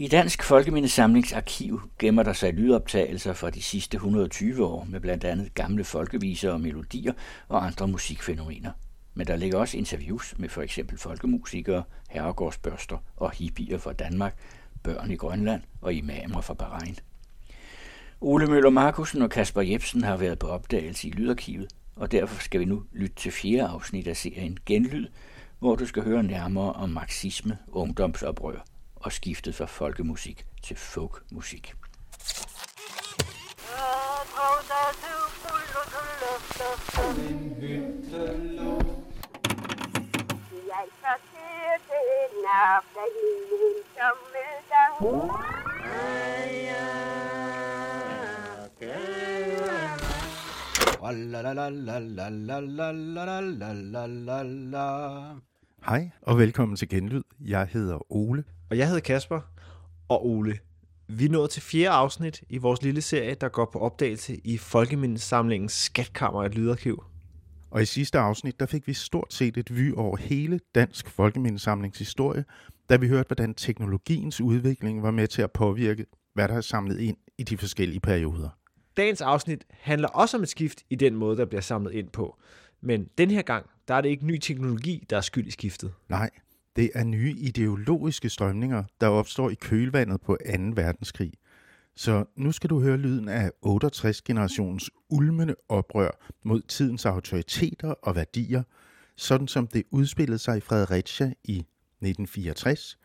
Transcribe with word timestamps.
I 0.00 0.08
Dansk 0.08 0.42
Folkemindesamlings 0.42 1.32
arkiv 1.32 1.80
gemmer 1.98 2.22
der 2.22 2.32
sig 2.32 2.52
lydoptagelser 2.54 3.32
fra 3.32 3.50
de 3.50 3.62
sidste 3.62 3.94
120 3.94 4.64
år 4.66 4.84
med 4.84 5.00
blandt 5.00 5.24
andet 5.24 5.54
gamle 5.54 5.84
folkeviser 5.84 6.52
og 6.52 6.60
melodier 6.60 7.12
og 7.48 7.66
andre 7.66 7.88
musikfænomener. 7.88 8.70
Men 9.14 9.26
der 9.26 9.36
ligger 9.36 9.58
også 9.58 9.76
interviews 9.76 10.34
med 10.38 10.48
for 10.48 10.62
eksempel 10.62 10.98
folkemusikere, 10.98 11.82
herregårdsbørster 12.10 12.98
og 13.16 13.30
hippier 13.30 13.78
fra 13.78 13.92
Danmark, 13.92 14.36
børn 14.82 15.10
i 15.10 15.16
Grønland 15.16 15.62
og 15.80 15.94
imamer 15.94 16.40
fra 16.40 16.54
Bahrain. 16.54 16.98
Ole 18.20 18.46
Møller 18.46 18.70
Markusen 18.70 19.22
og 19.22 19.30
Kasper 19.30 19.62
Jebsen 19.62 20.04
har 20.04 20.16
været 20.16 20.38
på 20.38 20.46
opdagelse 20.46 21.08
i 21.08 21.10
Lydarkivet, 21.10 21.72
og 21.96 22.12
derfor 22.12 22.42
skal 22.42 22.60
vi 22.60 22.64
nu 22.64 22.82
lytte 22.92 23.16
til 23.16 23.32
fjerde 23.32 23.68
afsnit 23.68 24.06
af 24.06 24.16
serien 24.16 24.58
Genlyd, 24.66 25.06
hvor 25.58 25.76
du 25.76 25.86
skal 25.86 26.02
høre 26.02 26.22
nærmere 26.22 26.72
om 26.72 26.90
marxisme, 26.90 27.58
ungdomsoprør 27.68 28.64
og 29.00 29.12
skiftet 29.12 29.54
fra 29.54 29.66
folkemusik 29.66 30.46
til 30.62 30.76
folkmusik. 30.76 31.74
Jeg 40.68 40.86
Hej 55.84 56.10
og 56.22 56.38
velkommen 56.38 56.76
til 56.76 56.88
Genlyd. 56.88 57.22
Jeg 57.40 57.66
hedder 57.66 58.12
Ole. 58.12 58.44
Og 58.70 58.78
jeg 58.78 58.86
hedder 58.86 59.00
Kasper. 59.00 59.40
Og 60.08 60.26
Ole, 60.26 60.58
vi 61.08 61.24
er 61.24 61.28
nået 61.28 61.50
til 61.50 61.62
fjerde 61.62 61.88
afsnit 61.88 62.42
i 62.48 62.58
vores 62.58 62.82
lille 62.82 63.00
serie, 63.00 63.34
der 63.34 63.48
går 63.48 63.70
på 63.72 63.78
opdagelse 63.78 64.40
i 64.44 64.58
Folkemindesamlingens 64.58 65.72
skatkammer 65.72 66.44
et 66.44 66.54
lydarkiv. 66.54 67.04
Og 67.70 67.82
i 67.82 67.84
sidste 67.84 68.18
afsnit, 68.18 68.60
der 68.60 68.66
fik 68.66 68.86
vi 68.86 68.92
stort 68.92 69.34
set 69.34 69.56
et 69.56 69.76
vy 69.76 69.94
over 69.94 70.16
hele 70.16 70.60
Dansk 70.74 71.10
Folkemindesamlings 71.10 71.98
historie, 71.98 72.44
da 72.88 72.96
vi 72.96 73.08
hørte, 73.08 73.26
hvordan 73.26 73.54
teknologiens 73.54 74.40
udvikling 74.40 75.02
var 75.02 75.10
med 75.10 75.26
til 75.26 75.42
at 75.42 75.52
påvirke, 75.52 76.06
hvad 76.34 76.48
der 76.48 76.54
er 76.54 76.60
samlet 76.60 77.00
ind 77.00 77.16
i 77.38 77.42
de 77.42 77.58
forskellige 77.58 78.00
perioder. 78.00 78.48
Dagens 78.96 79.20
afsnit 79.20 79.64
handler 79.70 80.08
også 80.08 80.36
om 80.36 80.42
et 80.42 80.48
skift 80.48 80.82
i 80.90 80.94
den 80.94 81.14
måde, 81.14 81.36
der 81.36 81.44
bliver 81.44 81.62
samlet 81.62 81.92
ind 81.92 82.08
på. 82.08 82.36
Men 82.80 83.08
den 83.18 83.30
her 83.30 83.42
gang, 83.42 83.66
der 83.88 83.94
er 83.94 84.00
det 84.00 84.08
ikke 84.08 84.26
ny 84.26 84.38
teknologi, 84.38 85.06
der 85.10 85.16
er 85.16 85.20
skyld 85.20 85.46
i 85.46 85.50
skiftet. 85.50 85.92
Nej, 86.08 86.30
det 86.76 86.90
er 86.94 87.04
nye 87.04 87.34
ideologiske 87.38 88.28
strømninger, 88.28 88.84
der 89.00 89.06
opstår 89.06 89.50
i 89.50 89.54
kølvandet 89.54 90.20
på 90.20 90.38
2. 90.46 90.62
verdenskrig. 90.74 91.32
Så 91.96 92.24
nu 92.36 92.52
skal 92.52 92.70
du 92.70 92.80
høre 92.80 92.96
lyden 92.96 93.28
af 93.28 93.50
68-generationens 93.66 94.88
ulmende 95.10 95.54
oprør 95.68 96.10
mod 96.42 96.62
tidens 96.62 97.06
autoriteter 97.06 97.88
og 97.88 98.16
værdier, 98.16 98.62
sådan 99.16 99.48
som 99.48 99.66
det 99.66 99.82
udspillede 99.90 100.38
sig 100.38 100.56
i 100.56 100.60
Fredericia 100.60 101.32
i 101.44 101.56
1964, 101.56 102.98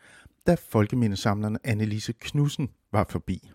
da 0.46 0.54
folkemindesamleren 0.54 1.58
Annelise 1.64 2.12
Knudsen 2.12 2.68
var 2.92 3.06
forbi. 3.10 3.50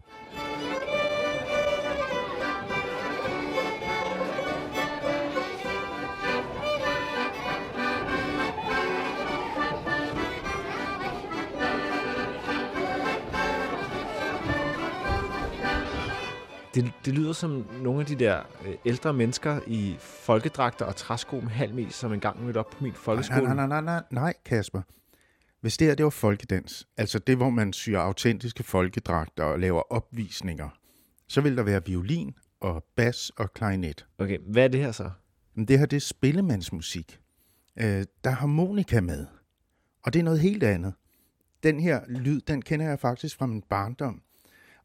Det, 16.76 16.94
det 17.06 17.14
lyder 17.14 17.34
som 17.34 17.66
nogle 17.82 18.00
af 18.00 18.06
de 18.06 18.16
der 18.16 18.42
øh, 18.66 18.76
ældre 18.86 19.14
mennesker 19.14 19.60
i 19.68 19.96
folkedragter 20.00 20.86
og 20.86 20.96
træsko 20.96 21.40
med 21.40 21.50
halvmis, 21.50 21.96
som 21.96 22.14
engang 22.14 22.46
mødte 22.46 22.58
op 22.58 22.70
på 22.70 22.84
min 22.84 22.94
folkeskole. 22.94 23.44
Nej, 23.44 23.54
nej, 23.56 23.68
nej, 23.68 23.82
nej, 23.82 24.04
nej, 24.12 24.34
Kasper. 24.46 24.82
Hvis 25.62 25.78
det 25.78 25.88
her, 25.88 25.96
det 25.96 26.04
var 26.04 26.10
folkedans, 26.10 26.88
altså 26.98 27.20
det, 27.20 27.38
hvor 27.38 27.50
man 27.50 27.74
syr 27.74 28.00
autentiske 28.00 28.64
folkedragter 28.64 29.44
og 29.44 29.60
laver 29.60 29.94
opvisninger, 29.94 30.70
så 31.28 31.42
vil 31.42 31.58
der 31.58 31.64
være 31.64 31.86
violin 31.86 32.34
og 32.60 32.84
bas 32.96 33.30
og 33.30 33.54
klarinet. 33.54 34.06
Okay, 34.18 34.38
hvad 34.48 34.64
er 34.64 34.68
det 34.68 34.80
her 34.80 34.92
så? 34.92 35.10
Men 35.56 35.66
det 35.66 35.80
her, 35.80 35.86
det 35.86 35.98
er 35.98 36.02
spillemandsmusik. 36.02 37.20
Øh, 37.80 38.06
der 38.24 38.30
er 38.30 38.36
harmonika 38.36 39.02
med. 39.02 39.26
Og 40.04 40.14
det 40.14 40.20
er 40.20 40.24
noget 40.24 40.40
helt 40.40 40.64
andet. 40.64 40.94
Den 41.64 41.80
her 41.80 42.02
lyd, 42.08 42.42
den 42.42 42.62
kender 42.62 42.86
jeg 42.86 43.00
faktisk 43.00 43.38
fra 43.38 43.46
min 43.46 43.62
barndom. 43.70 44.22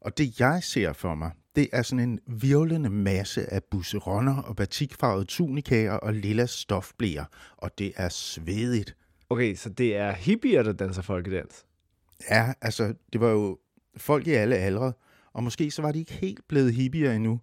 Og 0.01 0.17
det, 0.17 0.39
jeg 0.39 0.63
ser 0.63 0.93
for 0.93 1.15
mig, 1.15 1.31
det 1.55 1.69
er 1.73 1.81
sådan 1.81 2.09
en 2.09 2.19
virvlende 2.27 2.89
masse 2.89 3.53
af 3.53 3.63
busseronner 3.63 4.41
og 4.41 4.55
batikfarvede 4.55 5.25
tunikaer 5.25 5.91
og 5.91 6.13
lilla 6.13 6.45
stofblæer, 6.45 7.25
og 7.57 7.77
det 7.77 7.93
er 7.95 8.09
svedigt. 8.09 8.95
Okay, 9.29 9.55
så 9.55 9.69
det 9.69 9.95
er 9.95 10.11
hippier, 10.11 10.63
der 10.63 10.73
danser 10.73 11.01
folkedans? 11.01 11.65
Ja, 12.29 12.53
altså, 12.61 12.93
det 13.13 13.21
var 13.21 13.29
jo 13.29 13.59
folk 13.97 14.27
i 14.27 14.31
alle 14.31 14.55
aldre, 14.55 14.93
og 15.33 15.43
måske 15.43 15.71
så 15.71 15.81
var 15.81 15.91
de 15.91 15.99
ikke 15.99 16.13
helt 16.13 16.47
blevet 16.47 16.73
hippier 16.73 17.11
endnu, 17.11 17.39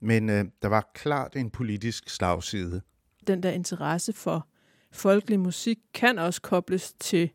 men 0.00 0.30
øh, 0.30 0.44
der 0.62 0.68
var 0.68 0.90
klart 0.94 1.36
en 1.36 1.50
politisk 1.50 2.10
slagside. 2.10 2.80
Den 3.26 3.42
der 3.42 3.50
interesse 3.50 4.12
for 4.12 4.48
folkelig 4.92 5.40
musik 5.40 5.78
kan 5.94 6.18
også 6.18 6.42
kobles 6.42 6.92
til 6.92 7.30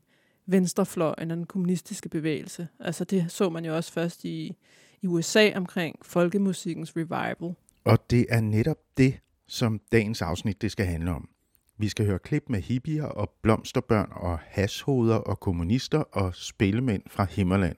venstrefløjen 0.46 1.32
og 1.32 1.38
den 1.38 1.46
kommunistiske 1.46 2.10
bevægelse. 2.10 2.68
Altså 2.80 3.04
det 3.04 3.32
så 3.32 3.50
man 3.50 3.66
jo 3.66 3.76
også 3.76 3.92
først 3.92 4.26
i 4.26 4.56
i 5.02 5.08
USA 5.08 5.52
omkring 5.56 5.96
folkemusikkens 6.02 6.94
revival. 6.96 7.56
Og 7.84 8.10
det 8.10 8.26
er 8.30 8.42
netop 8.42 8.78
det, 8.98 9.20
som 9.48 9.82
dagens 9.92 10.22
afsnit 10.22 10.62
det 10.62 10.72
skal 10.72 10.86
handle 10.86 11.12
om. 11.12 11.30
Vi 11.78 11.90
skal 11.90 12.06
høre 12.06 12.20
klip 12.20 12.44
med 12.50 12.62
hippier 12.62 13.06
og 13.06 13.30
blomsterbørn 13.42 14.10
og 14.12 14.40
hashoveder 14.40 15.16
og 15.16 15.40
kommunister 15.40 16.00
og 16.00 16.36
spillemænd 16.36 17.04
fra 17.08 17.24
Himmerland. 17.24 17.76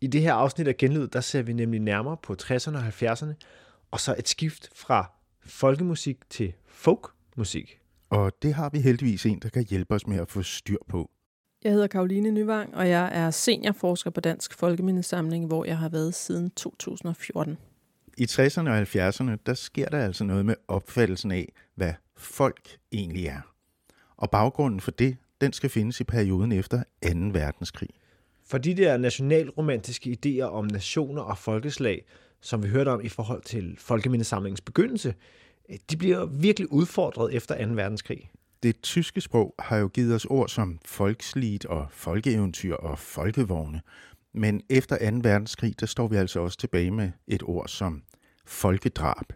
I 0.00 0.06
det 0.06 0.20
her 0.20 0.34
afsnit 0.34 0.68
af 0.68 0.76
Genlyd, 0.76 1.08
der 1.08 1.20
ser 1.20 1.42
vi 1.42 1.52
nemlig 1.52 1.80
nærmere 1.80 2.16
på 2.22 2.36
60'erne 2.42 2.76
og 2.76 2.88
70'erne, 2.88 3.34
og 3.90 4.00
så 4.00 4.14
et 4.18 4.28
skift 4.28 4.70
fra 4.74 5.12
folkemusik 5.44 6.30
til 6.30 6.52
folkmusik. 6.66 7.78
Og 8.10 8.32
det 8.42 8.54
har 8.54 8.70
vi 8.70 8.80
heldigvis 8.80 9.26
en, 9.26 9.38
der 9.38 9.48
kan 9.48 9.66
hjælpe 9.70 9.94
os 9.94 10.06
med 10.06 10.18
at 10.18 10.30
få 10.30 10.42
styr 10.42 10.78
på. 10.88 11.10
Jeg 11.64 11.72
hedder 11.72 11.86
Karoline 11.86 12.30
Nyvang, 12.30 12.74
og 12.74 12.88
jeg 12.88 13.10
er 13.12 13.30
seniorforsker 13.30 14.10
på 14.10 14.20
Dansk 14.20 14.54
Folkemindesamling, 14.54 15.46
hvor 15.46 15.64
jeg 15.64 15.78
har 15.78 15.88
været 15.88 16.14
siden 16.14 16.50
2014. 16.50 17.58
I 18.18 18.24
60'erne 18.24 18.68
og 18.68 18.82
70'erne, 18.82 19.36
der 19.46 19.54
sker 19.54 19.88
der 19.88 19.98
altså 19.98 20.24
noget 20.24 20.46
med 20.46 20.54
opfattelsen 20.68 21.30
af, 21.30 21.52
hvad 21.74 21.92
folk 22.16 22.78
egentlig 22.92 23.26
er. 23.26 23.40
Og 24.16 24.30
baggrunden 24.30 24.80
for 24.80 24.90
det, 24.90 25.16
den 25.40 25.52
skal 25.52 25.70
findes 25.70 26.00
i 26.00 26.04
perioden 26.04 26.52
efter 26.52 26.78
2. 26.78 27.08
verdenskrig. 27.32 27.88
For 28.46 28.58
de 28.58 28.74
der 28.74 28.96
nationalromantiske 28.96 30.18
idéer 30.26 30.44
om 30.44 30.64
nationer 30.64 31.22
og 31.22 31.38
folkeslag, 31.38 32.04
som 32.40 32.62
vi 32.62 32.68
hørte 32.68 32.88
om 32.88 33.00
i 33.04 33.08
forhold 33.08 33.42
til 33.42 33.76
Folkemindesamlingens 33.78 34.60
begyndelse, 34.60 35.14
de 35.90 35.96
bliver 35.96 36.24
virkelig 36.24 36.72
udfordret 36.72 37.34
efter 37.34 37.66
2. 37.66 37.72
verdenskrig 37.72 38.30
det 38.62 38.82
tyske 38.82 39.20
sprog 39.20 39.54
har 39.58 39.76
jo 39.76 39.88
givet 39.88 40.14
os 40.14 40.24
ord 40.24 40.48
som 40.48 40.78
folkslied 40.84 41.66
og 41.66 41.86
folkeeventyr 41.90 42.74
og 42.74 42.98
folkevogne. 42.98 43.80
Men 44.32 44.62
efter 44.70 45.10
2. 45.10 45.16
verdenskrig, 45.22 45.80
der 45.80 45.86
står 45.86 46.08
vi 46.08 46.16
altså 46.16 46.40
også 46.40 46.58
tilbage 46.58 46.90
med 46.90 47.10
et 47.26 47.42
ord 47.42 47.68
som 47.68 48.02
folkedrab. 48.46 49.32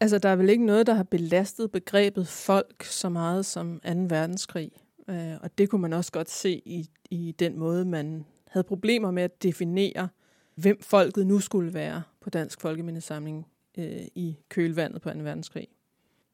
Altså, 0.00 0.18
der 0.18 0.28
er 0.28 0.36
vel 0.36 0.48
ikke 0.48 0.66
noget, 0.66 0.86
der 0.86 0.94
har 0.94 1.02
belastet 1.02 1.70
begrebet 1.70 2.28
folk 2.28 2.84
så 2.84 3.08
meget 3.08 3.46
som 3.46 3.80
2. 3.80 3.90
verdenskrig. 4.08 4.70
Øh, 5.08 5.34
og 5.42 5.58
det 5.58 5.70
kunne 5.70 5.82
man 5.82 5.92
også 5.92 6.12
godt 6.12 6.30
se 6.30 6.62
i, 6.66 6.90
i 7.10 7.34
den 7.38 7.58
måde, 7.58 7.84
man 7.84 8.24
havde 8.46 8.64
problemer 8.64 9.10
med 9.10 9.22
at 9.22 9.42
definere, 9.42 10.08
hvem 10.54 10.82
folket 10.82 11.26
nu 11.26 11.40
skulle 11.40 11.74
være 11.74 12.02
på 12.20 12.30
Dansk 12.30 12.60
Folkemindesamling 12.60 13.46
øh, 13.78 14.06
i 14.14 14.36
kølvandet 14.48 15.02
på 15.02 15.10
2. 15.10 15.18
verdenskrig. 15.18 15.68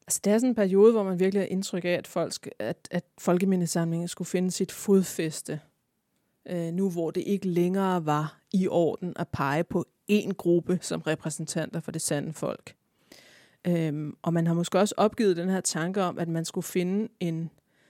Altså, 0.07 0.21
det 0.23 0.33
er 0.33 0.37
sådan 0.37 0.49
en 0.49 0.55
periode, 0.55 0.91
hvor 0.91 1.03
man 1.03 1.19
virkelig 1.19 1.41
har 1.41 1.47
indtryk 1.47 1.85
af, 1.85 1.89
at, 1.89 2.07
folk, 2.07 2.49
at, 2.59 2.87
at 2.91 3.05
folkemindesamlingen 3.17 4.07
skulle 4.07 4.27
finde 4.27 4.51
sit 4.51 4.71
fodfæste. 4.71 5.59
Øh, 6.49 6.73
nu 6.73 6.89
hvor 6.89 7.11
det 7.11 7.23
ikke 7.27 7.47
længere 7.47 8.05
var 8.05 8.39
i 8.53 8.67
orden 8.67 9.13
at 9.15 9.27
pege 9.27 9.63
på 9.63 9.85
én 10.11 10.31
gruppe 10.31 10.79
som 10.81 11.01
repræsentanter 11.01 11.79
for 11.79 11.91
det 11.91 12.01
sande 12.01 12.33
folk. 12.33 12.75
Øhm, 13.67 14.17
og 14.21 14.33
man 14.33 14.47
har 14.47 14.53
måske 14.53 14.79
også 14.79 14.93
opgivet 14.97 15.37
den 15.37 15.49
her 15.49 15.61
tanke 15.61 16.03
om, 16.03 16.19
at 16.19 16.27
man 16.27 16.45
skulle 16.45 16.65
finde 16.65 17.07
en 17.19 17.49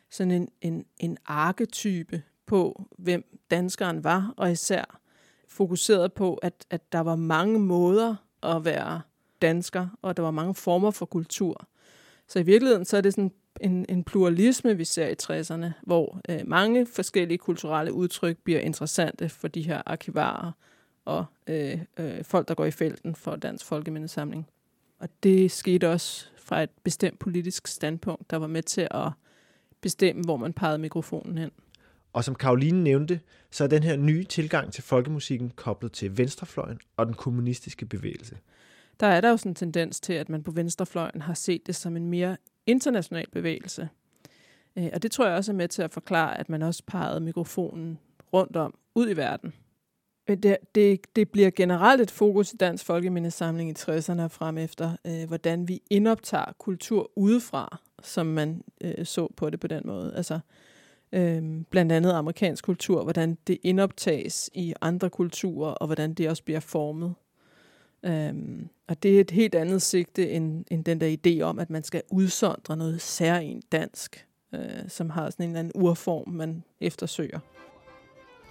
sådan 0.09 0.31
en, 0.31 0.49
en, 0.61 0.85
en 0.99 1.17
arketype 1.25 2.23
på, 2.45 2.85
hvem 2.97 3.39
danskeren 3.51 4.03
var, 4.03 4.33
og 4.37 4.51
især 4.51 4.99
fokuseret 5.47 6.13
på, 6.13 6.33
at, 6.33 6.65
at 6.69 6.91
der 6.91 6.99
var 6.99 7.15
mange 7.15 7.59
måder 7.59 8.15
at 8.43 8.65
være 8.65 9.01
dansker, 9.41 9.87
og 10.01 10.17
der 10.17 10.23
var 10.23 10.31
mange 10.31 10.55
former 10.55 10.91
for 10.91 11.05
kultur. 11.05 11.67
Så 12.27 12.39
i 12.39 12.43
virkeligheden 12.43 12.85
så 12.85 12.97
er 12.97 13.01
det 13.01 13.13
sådan 13.13 13.31
en, 13.61 13.85
en 13.89 14.03
pluralisme, 14.03 14.77
vi 14.77 14.85
ser 14.85 15.07
i 15.07 15.15
60'erne, 15.23 15.71
hvor 15.83 16.21
øh, 16.29 16.39
mange 16.45 16.85
forskellige 16.85 17.37
kulturelle 17.37 17.93
udtryk 17.93 18.37
bliver 18.37 18.59
interessante 18.59 19.29
for 19.29 19.47
de 19.47 19.61
her 19.61 19.81
arkivarer 19.85 20.51
og 21.05 21.25
øh, 21.47 21.79
øh, 21.97 22.23
folk, 22.23 22.47
der 22.47 22.53
går 22.53 22.65
i 22.65 22.71
felten 22.71 23.15
for 23.15 23.35
Dansk 23.35 23.65
Folkemindesamling. 23.65 24.47
Og 24.99 25.09
det 25.23 25.51
skete 25.51 25.91
også 25.91 26.27
fra 26.37 26.63
et 26.63 26.69
bestemt 26.83 27.19
politisk 27.19 27.67
standpunkt, 27.67 28.31
der 28.31 28.37
var 28.37 28.47
med 28.47 28.63
til 28.63 28.87
at 28.91 29.11
bestemme, 29.81 30.23
hvor 30.23 30.37
man 30.37 30.53
pegede 30.53 30.77
mikrofonen 30.77 31.37
hen. 31.37 31.51
Og 32.13 32.23
som 32.23 32.35
Karoline 32.35 32.83
nævnte, 32.83 33.19
så 33.51 33.63
er 33.63 33.67
den 33.67 33.83
her 33.83 33.95
nye 33.95 34.23
tilgang 34.23 34.73
til 34.73 34.83
folkemusikken 34.83 35.49
koblet 35.49 35.91
til 35.91 36.17
venstrefløjen 36.17 36.79
og 36.97 37.05
den 37.05 37.13
kommunistiske 37.13 37.85
bevægelse. 37.85 38.37
Der 38.99 39.07
er 39.07 39.21
der 39.21 39.29
jo 39.29 39.37
sådan 39.37 39.51
en 39.51 39.55
tendens 39.55 39.99
til, 39.99 40.13
at 40.13 40.29
man 40.29 40.43
på 40.43 40.51
venstrefløjen 40.51 41.21
har 41.21 41.33
set 41.33 41.67
det 41.67 41.75
som 41.75 41.97
en 41.97 42.07
mere 42.07 42.37
international 42.65 43.25
bevægelse. 43.31 43.89
Øh, 44.77 44.89
og 44.93 45.03
det 45.03 45.11
tror 45.11 45.25
jeg 45.25 45.35
også 45.35 45.51
er 45.51 45.55
med 45.55 45.67
til 45.67 45.81
at 45.81 45.91
forklare, 45.91 46.37
at 46.37 46.49
man 46.49 46.61
også 46.61 46.83
pegede 46.87 47.19
mikrofonen 47.19 47.99
rundt 48.33 48.55
om 48.55 48.73
ud 48.95 49.09
i 49.09 49.17
verden. 49.17 49.53
Øh, 50.27 50.37
det, 50.37 50.57
det, 50.75 51.15
det 51.15 51.29
bliver 51.29 51.49
generelt 51.49 52.01
et 52.01 52.11
fokus 52.11 52.53
i 52.53 52.57
Dansk 52.57 52.85
Folkemindesamling 52.85 53.69
i 53.69 53.73
60'erne 53.73 54.21
og 54.21 54.31
frem 54.31 54.57
efter, 54.57 54.95
øh, 55.05 55.27
hvordan 55.27 55.67
vi 55.67 55.81
indoptager 55.89 56.51
kultur 56.59 57.11
udefra, 57.15 57.77
som 58.03 58.25
man 58.25 58.63
øh, 58.81 59.05
så 59.05 59.27
på 59.37 59.49
det 59.49 59.59
på 59.59 59.67
den 59.67 59.81
måde. 59.85 60.13
Altså, 60.15 60.39
øh, 61.11 61.61
blandt 61.69 61.91
andet 61.91 62.11
amerikansk 62.11 62.63
kultur, 62.63 63.03
hvordan 63.03 63.37
det 63.47 63.57
indoptages 63.63 64.49
i 64.53 64.73
andre 64.81 65.09
kulturer, 65.09 65.71
og 65.71 65.85
hvordan 65.85 66.13
det 66.13 66.29
også 66.29 66.43
bliver 66.43 66.59
formet. 66.59 67.15
Øhm, 68.07 68.69
og 68.87 69.03
det 69.03 69.15
er 69.15 69.21
et 69.21 69.31
helt 69.31 69.55
andet 69.55 69.81
sigte 69.81 70.29
end, 70.29 70.65
end 70.71 70.85
den 70.85 71.01
der 71.01 71.15
idé 71.17 71.41
om, 71.41 71.59
at 71.59 71.69
man 71.69 71.83
skal 71.83 72.01
udsondre 72.11 72.77
noget 72.77 73.01
særligt 73.01 73.71
dansk, 73.71 74.25
øh, 74.55 74.61
som 74.87 75.09
har 75.09 75.29
sådan 75.29 75.43
en 75.43 75.49
eller 75.49 75.59
anden 75.59 75.71
urform, 75.75 76.29
man 76.29 76.63
eftersøger. 76.81 77.39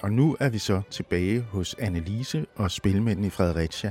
Og 0.01 0.13
nu 0.13 0.37
er 0.41 0.49
vi 0.49 0.59
så 0.59 0.83
tilbage 0.91 1.41
hos 1.41 1.75
Annelise 1.79 2.47
og 2.55 2.71
spilmændene 2.71 3.27
i 3.27 3.31
Fredericia. 3.31 3.91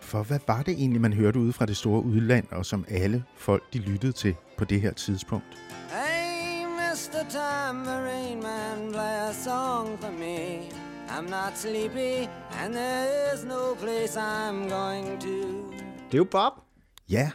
For 0.00 0.22
hvad 0.22 0.38
var 0.46 0.62
det 0.62 0.74
egentlig, 0.74 1.00
man 1.00 1.12
hørte 1.12 1.38
ude 1.38 1.52
fra 1.52 1.66
det 1.66 1.76
store 1.76 2.04
udland, 2.04 2.46
og 2.50 2.66
som 2.66 2.84
alle 2.88 3.24
folk 3.36 3.72
de 3.72 3.78
lyttede 3.78 4.12
til 4.12 4.34
på 4.56 4.64
det 4.64 4.80
her 4.80 4.92
tidspunkt? 4.92 5.56
Hey, 5.90 6.64
Mr. 6.66 7.30
Tambourine 7.30 8.42
Man, 8.42 8.92
play 8.92 9.28
a 9.28 9.32
song 9.32 9.98
for 10.00 10.10
me. 10.10 10.87
I'm 11.10 11.30
not 11.30 11.58
sleepy, 11.58 12.28
and 12.52 12.74
there 12.74 13.34
is 13.34 13.44
no 13.44 13.74
place 13.74 14.16
I'm 14.16 14.68
going 14.70 15.20
to. 15.20 15.72
Det 16.06 16.14
er 16.14 16.18
jo 16.18 16.24
Bob. 16.24 16.52
Ja, 17.10 17.30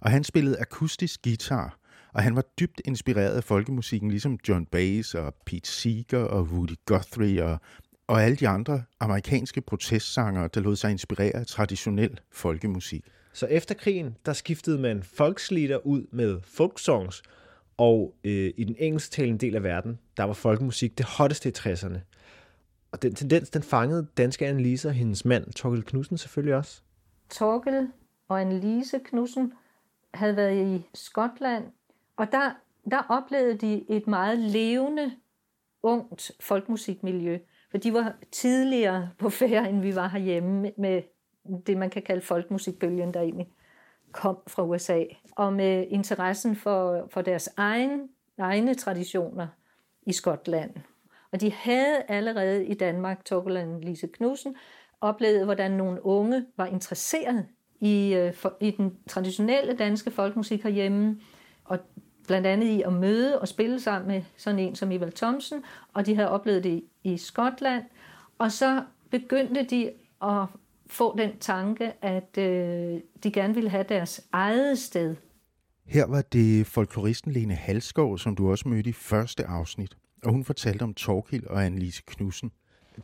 og 0.00 0.10
han 0.10 0.24
spillede 0.24 0.58
akustisk 0.60 1.22
guitar, 1.22 1.78
og 2.14 2.22
han 2.22 2.36
var 2.36 2.44
dybt 2.60 2.80
inspireret 2.84 3.36
af 3.36 3.44
folkemusikken, 3.44 4.10
ligesom 4.10 4.38
John 4.48 4.66
Baez 4.66 5.14
og 5.14 5.34
Pete 5.46 5.70
Seeger 5.70 6.18
og 6.18 6.42
Woody 6.42 6.74
Guthrie 6.86 7.44
og, 7.44 7.60
og 8.06 8.22
alle 8.22 8.36
de 8.36 8.48
andre 8.48 8.82
amerikanske 9.00 9.60
protestsangere, 9.60 10.48
der 10.54 10.60
lod 10.60 10.76
sig 10.76 10.90
inspirere 10.90 11.36
af 11.36 11.46
traditionel 11.46 12.20
folkemusik. 12.32 13.04
Så 13.32 13.46
efter 13.46 13.74
krigen, 13.74 14.16
der 14.26 14.32
skiftede 14.32 14.78
man 14.78 15.02
folkslieder 15.02 15.86
ud 15.86 16.06
med 16.12 16.40
folksongs, 16.44 17.22
og 17.76 18.14
øh, 18.24 18.52
i 18.56 18.64
den 18.64 18.76
engelsktalende 18.78 19.38
del 19.46 19.56
af 19.56 19.62
verden, 19.62 19.98
der 20.16 20.24
var 20.24 20.32
folkemusik 20.32 20.98
det 20.98 21.06
hotteste 21.06 21.48
i 21.48 21.52
60'erne. 21.58 21.98
Og 22.92 23.02
den 23.02 23.14
tendens, 23.14 23.50
den 23.50 23.62
fangede 23.62 24.06
danske 24.16 24.46
Annelise 24.46 24.88
og 24.88 24.94
hendes 24.94 25.24
mand, 25.24 25.52
Torkel 25.52 25.82
Knudsen 25.82 26.18
selvfølgelig 26.18 26.54
også. 26.54 26.82
Torkel 27.30 27.88
og 28.28 28.40
Annelise 28.40 28.98
Knudsen 28.98 29.52
havde 30.14 30.36
været 30.36 30.66
i 30.66 30.86
Skotland 30.94 31.64
og 32.18 32.32
der, 32.32 32.50
der 32.90 33.02
oplevede 33.08 33.54
de 33.54 33.84
et 33.90 34.06
meget 34.06 34.38
levende, 34.38 35.12
ungt 35.82 36.32
folkmusikmiljø. 36.40 37.38
For 37.70 37.78
de 37.78 37.92
var 37.92 38.14
tidligere 38.32 39.10
på 39.18 39.30
færre, 39.30 39.70
end 39.70 39.80
vi 39.80 39.94
var 39.94 40.08
herhjemme 40.08 40.72
med 40.76 41.02
det, 41.66 41.76
man 41.76 41.90
kan 41.90 42.02
kalde 42.02 42.22
folkmusikbølgen, 42.22 43.14
der 43.14 43.20
egentlig 43.20 43.48
kom 44.12 44.38
fra 44.46 44.64
USA. 44.64 45.04
Og 45.30 45.52
med 45.52 45.86
interessen 45.88 46.56
for, 46.56 47.08
for 47.10 47.22
deres 47.22 47.48
egen, 47.56 48.08
egne 48.38 48.74
traditioner 48.74 49.46
i 50.06 50.12
Skotland. 50.12 50.70
Og 51.32 51.40
de 51.40 51.52
havde 51.52 52.02
allerede 52.08 52.66
i 52.66 52.74
Danmark, 52.74 53.24
Torgeland 53.24 53.82
Lise 53.82 54.06
Knudsen, 54.06 54.56
oplevet, 55.00 55.44
hvordan 55.44 55.70
nogle 55.70 56.06
unge 56.06 56.44
var 56.56 56.66
interesseret 56.66 57.46
i, 57.80 58.14
øh, 58.14 58.34
for, 58.34 58.56
i 58.60 58.70
den 58.70 58.96
traditionelle 59.08 59.76
danske 59.76 60.10
folkmusik 60.10 60.62
herhjemme. 60.62 61.20
Og 61.64 61.78
blandt 62.26 62.46
andet 62.46 62.66
i 62.66 62.82
at 62.82 62.92
møde 62.92 63.40
og 63.40 63.48
spille 63.48 63.80
sammen 63.80 64.08
med 64.08 64.22
sådan 64.36 64.58
en 64.58 64.74
som 64.74 64.92
Evald 64.92 65.12
Thomsen, 65.12 65.64
og 65.94 66.06
de 66.06 66.14
havde 66.14 66.28
oplevet 66.28 66.64
det 66.64 66.84
i 67.04 67.16
Skotland. 67.16 67.84
Og 68.38 68.52
så 68.52 68.82
begyndte 69.10 69.62
de 69.64 69.90
at 70.22 70.46
få 70.86 71.18
den 71.18 71.38
tanke, 71.38 71.92
at 72.02 72.38
øh, 72.38 73.00
de 73.22 73.32
gerne 73.32 73.54
ville 73.54 73.70
have 73.70 73.84
deres 73.88 74.20
eget 74.32 74.78
sted. 74.78 75.16
Her 75.86 76.06
var 76.06 76.22
det 76.22 76.66
folkloristen 76.66 77.32
Lene 77.32 77.54
Halskov, 77.54 78.18
som 78.18 78.36
du 78.36 78.50
også 78.50 78.68
mødte 78.68 78.90
i 78.90 78.92
første 78.92 79.44
afsnit, 79.44 79.96
og 80.24 80.32
hun 80.32 80.44
fortalte 80.44 80.82
om 80.82 80.94
Torkild 80.94 81.46
og 81.46 81.66
Annelise 81.66 82.02
Knudsen. 82.06 82.52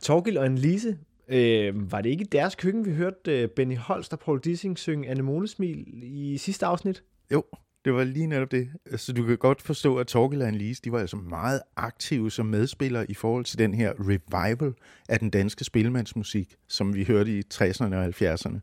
Torkild 0.01 0.37
og 0.37 0.45
Annelise, 0.45 0.97
øh, 1.27 1.91
var 1.91 2.01
det 2.01 2.09
ikke 2.09 2.25
deres 2.25 2.55
køkken, 2.55 2.85
vi 2.85 2.91
hørte 2.91 3.41
øh, 3.41 3.49
Benny 3.49 3.77
Holst 3.77 4.13
og 4.13 4.19
Paul 4.19 4.39
Dissing 4.39 4.79
synge 4.79 5.09
Anemonesmil 5.09 6.03
i 6.03 6.37
sidste 6.37 6.65
afsnit? 6.65 7.03
Jo, 7.31 7.43
det 7.85 7.93
var 7.93 8.03
lige 8.03 8.27
netop 8.27 8.51
det. 8.51 8.69
Så 8.95 9.13
du 9.13 9.25
kan 9.25 9.37
godt 9.37 9.61
forstå, 9.61 9.97
at 9.97 10.07
Torgild 10.07 10.41
og 10.41 10.47
Annelise, 10.47 10.81
de 10.81 10.91
var 10.91 10.99
altså 10.99 11.17
meget 11.17 11.61
aktive 11.75 12.31
som 12.31 12.45
medspillere 12.45 13.11
i 13.11 13.13
forhold 13.13 13.45
til 13.45 13.57
den 13.57 13.73
her 13.73 13.93
revival 13.99 14.73
af 15.09 15.19
den 15.19 15.29
danske 15.29 15.63
spilmandsmusik, 15.63 16.55
som 16.67 16.95
vi 16.95 17.03
hørte 17.03 17.39
i 17.39 17.41
60'erne 17.53 17.95
og 17.95 18.05
70'erne. 18.05 18.59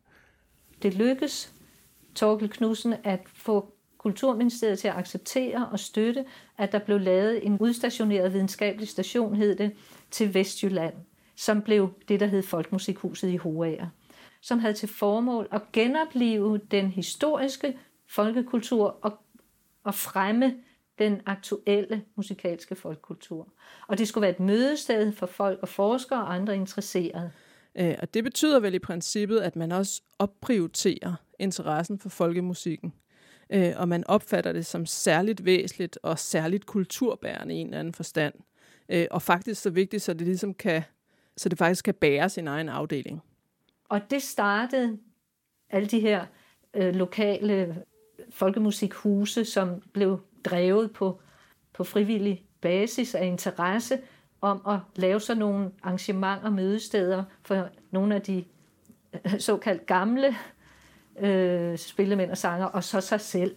Det 0.83 0.95
lykkedes 0.95 1.55
Torgild 2.15 2.51
Knudsen 2.51 2.95
at 3.05 3.21
få 3.27 3.75
Kulturministeriet 4.03 4.79
til 4.79 4.89
at 4.89 4.97
acceptere 4.97 5.69
og 5.73 5.79
støtte, 5.79 6.25
at 6.59 6.73
der 6.73 6.79
blev 6.79 7.01
lavet 7.01 7.47
en 7.47 7.59
udstationeret 7.61 8.33
videnskabelig 8.33 8.89
station, 8.89 9.37
hed 9.37 9.57
det, 9.57 9.73
til 10.11 10.35
Vestjylland, 10.35 10.95
som 11.37 11.63
blev 11.63 11.93
det, 12.09 12.21
der 12.21 12.27
hed 12.27 12.43
Folkmusikhuset 12.43 13.29
i 13.29 13.37
Hoager, 13.37 13.87
som 14.41 14.59
havde 14.59 14.75
til 14.75 14.89
formål 14.89 15.49
at 15.53 15.63
genopleve 15.73 16.61
den 16.71 16.89
historiske 16.89 17.79
folkekultur 18.07 18.99
og, 19.03 19.19
og 19.85 19.95
fremme 19.95 20.55
den 20.99 21.21
aktuelle 21.27 22.05
musikalske 22.17 22.75
folkekultur. 22.75 23.49
Og 23.89 23.99
det 23.99 24.09
skulle 24.09 24.23
være 24.23 24.31
et 24.31 24.41
mødested 24.41 25.13
for 25.13 25.27
folk 25.27 25.59
og 25.63 25.69
forskere 25.69 26.23
og 26.23 26.35
andre 26.35 26.57
interesserede. 26.57 27.31
Øh, 27.75 27.95
og 28.03 28.15
det 28.15 28.25
betyder 28.25 28.61
vel 28.61 28.75
i 28.75 28.79
princippet, 28.79 29.39
at 29.39 29.57
man 29.57 29.73
også 29.73 30.03
opprioriterer 30.19 31.15
interessen 31.39 31.99
for 31.99 32.09
folkemusikken. 32.09 32.93
Øh, 33.53 33.73
og 33.77 33.89
man 33.89 34.05
opfatter 34.07 34.53
det 34.53 34.67
som 34.67 34.87
særligt 34.87 35.45
væsentligt 35.45 35.99
og 36.03 36.19
særligt 36.19 36.67
kulturbærende 36.67 37.55
i 37.55 37.59
en 37.59 37.67
eller 37.67 37.79
anden 37.79 37.95
forstand. 37.95 38.35
Øh, 38.89 39.07
og 39.11 39.23
faktisk 39.23 39.63
så 39.63 39.71
vigtigt, 39.71 40.03
så 40.03 40.13
det 40.13 40.27
ligesom 40.27 40.55
kan, 40.55 40.83
så 41.37 41.49
det 41.49 41.59
faktisk 41.59 41.85
kan 41.85 41.95
bære 41.95 42.29
sin 42.29 42.49
egen 42.49 42.69
afdeling. 42.69 43.23
Og 43.89 44.11
det 44.11 44.23
startede 44.23 44.99
alle 45.71 45.89
de 45.89 46.01
her 46.01 46.27
øh, 46.75 46.95
lokale 46.95 47.83
folkemusikhuse, 48.31 49.45
som 49.45 49.83
blev 49.93 50.21
drevet 50.45 50.93
på, 50.93 51.21
på 51.73 51.85
frivillig 51.85 52.45
basis 52.61 53.15
af 53.15 53.27
interesse 53.27 53.99
om 54.41 54.63
at 54.69 54.79
lave 54.97 55.21
sådan 55.21 55.41
nogle 55.41 55.71
arrangementer 55.83 56.45
og 56.45 56.53
mødesteder 56.53 57.25
for 57.43 57.69
nogle 57.91 58.15
af 58.15 58.23
de 58.23 58.45
øh, 59.15 59.41
såkaldt 59.41 59.87
gamle 59.87 60.37
øh, 61.21 61.79
spillemænd 61.79 62.31
og 62.31 62.39
sanger, 62.39 62.67
og 62.67 62.85
så 62.85 63.01
sig 63.01 63.21
selv. 63.21 63.55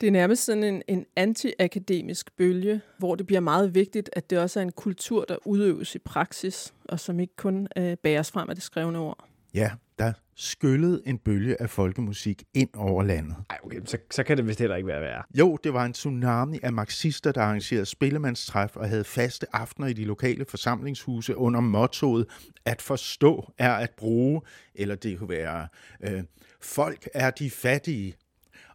Det 0.00 0.06
er 0.06 0.10
nærmest 0.10 0.44
sådan 0.44 0.64
en, 0.64 0.82
en 0.88 1.06
anti-akademisk 1.16 2.36
bølge, 2.36 2.80
hvor 2.98 3.14
det 3.14 3.26
bliver 3.26 3.40
meget 3.40 3.74
vigtigt, 3.74 4.10
at 4.12 4.30
det 4.30 4.38
også 4.38 4.60
er 4.60 4.62
en 4.62 4.72
kultur, 4.72 5.24
der 5.24 5.36
udøves 5.44 5.94
i 5.94 5.98
praksis, 5.98 6.74
og 6.84 7.00
som 7.00 7.20
ikke 7.20 7.36
kun 7.36 7.68
øh, 7.76 7.96
bæres 7.96 8.30
frem 8.30 8.48
af 8.48 8.56
det 8.56 8.64
skrevne 8.64 8.98
ord. 8.98 9.28
Ja, 9.54 9.70
der 9.98 10.12
skyllede 10.36 11.02
en 11.06 11.18
bølge 11.18 11.62
af 11.62 11.70
folkemusik 11.70 12.42
ind 12.54 12.68
over 12.74 13.02
landet. 13.02 13.36
Ej, 13.50 13.58
okay, 13.64 13.80
så, 13.84 13.98
så 14.10 14.22
kan 14.22 14.36
det 14.36 14.46
vist 14.46 14.58
heller 14.58 14.76
ikke 14.76 14.86
være 14.86 15.00
værre. 15.00 15.22
Jo, 15.38 15.58
det 15.64 15.74
var 15.74 15.84
en 15.84 15.92
tsunami 15.92 16.58
af 16.62 16.72
marxister, 16.72 17.32
der 17.32 17.42
arrangerede 17.42 17.86
spillemandstræf 17.86 18.76
og 18.76 18.88
havde 18.88 19.04
faste 19.04 19.46
aftener 19.52 19.88
i 19.88 19.92
de 19.92 20.04
lokale 20.04 20.44
forsamlingshuse 20.48 21.36
under 21.36 21.60
mottoet 21.60 22.26
at 22.64 22.82
forstå 22.82 23.52
er 23.58 23.72
at 23.72 23.90
bruge, 23.96 24.40
eller 24.74 24.94
det 24.94 25.18
kunne 25.18 25.28
være 25.28 25.68
øh, 26.00 26.22
folk 26.60 27.08
er 27.14 27.30
de 27.30 27.50
fattige. 27.50 28.14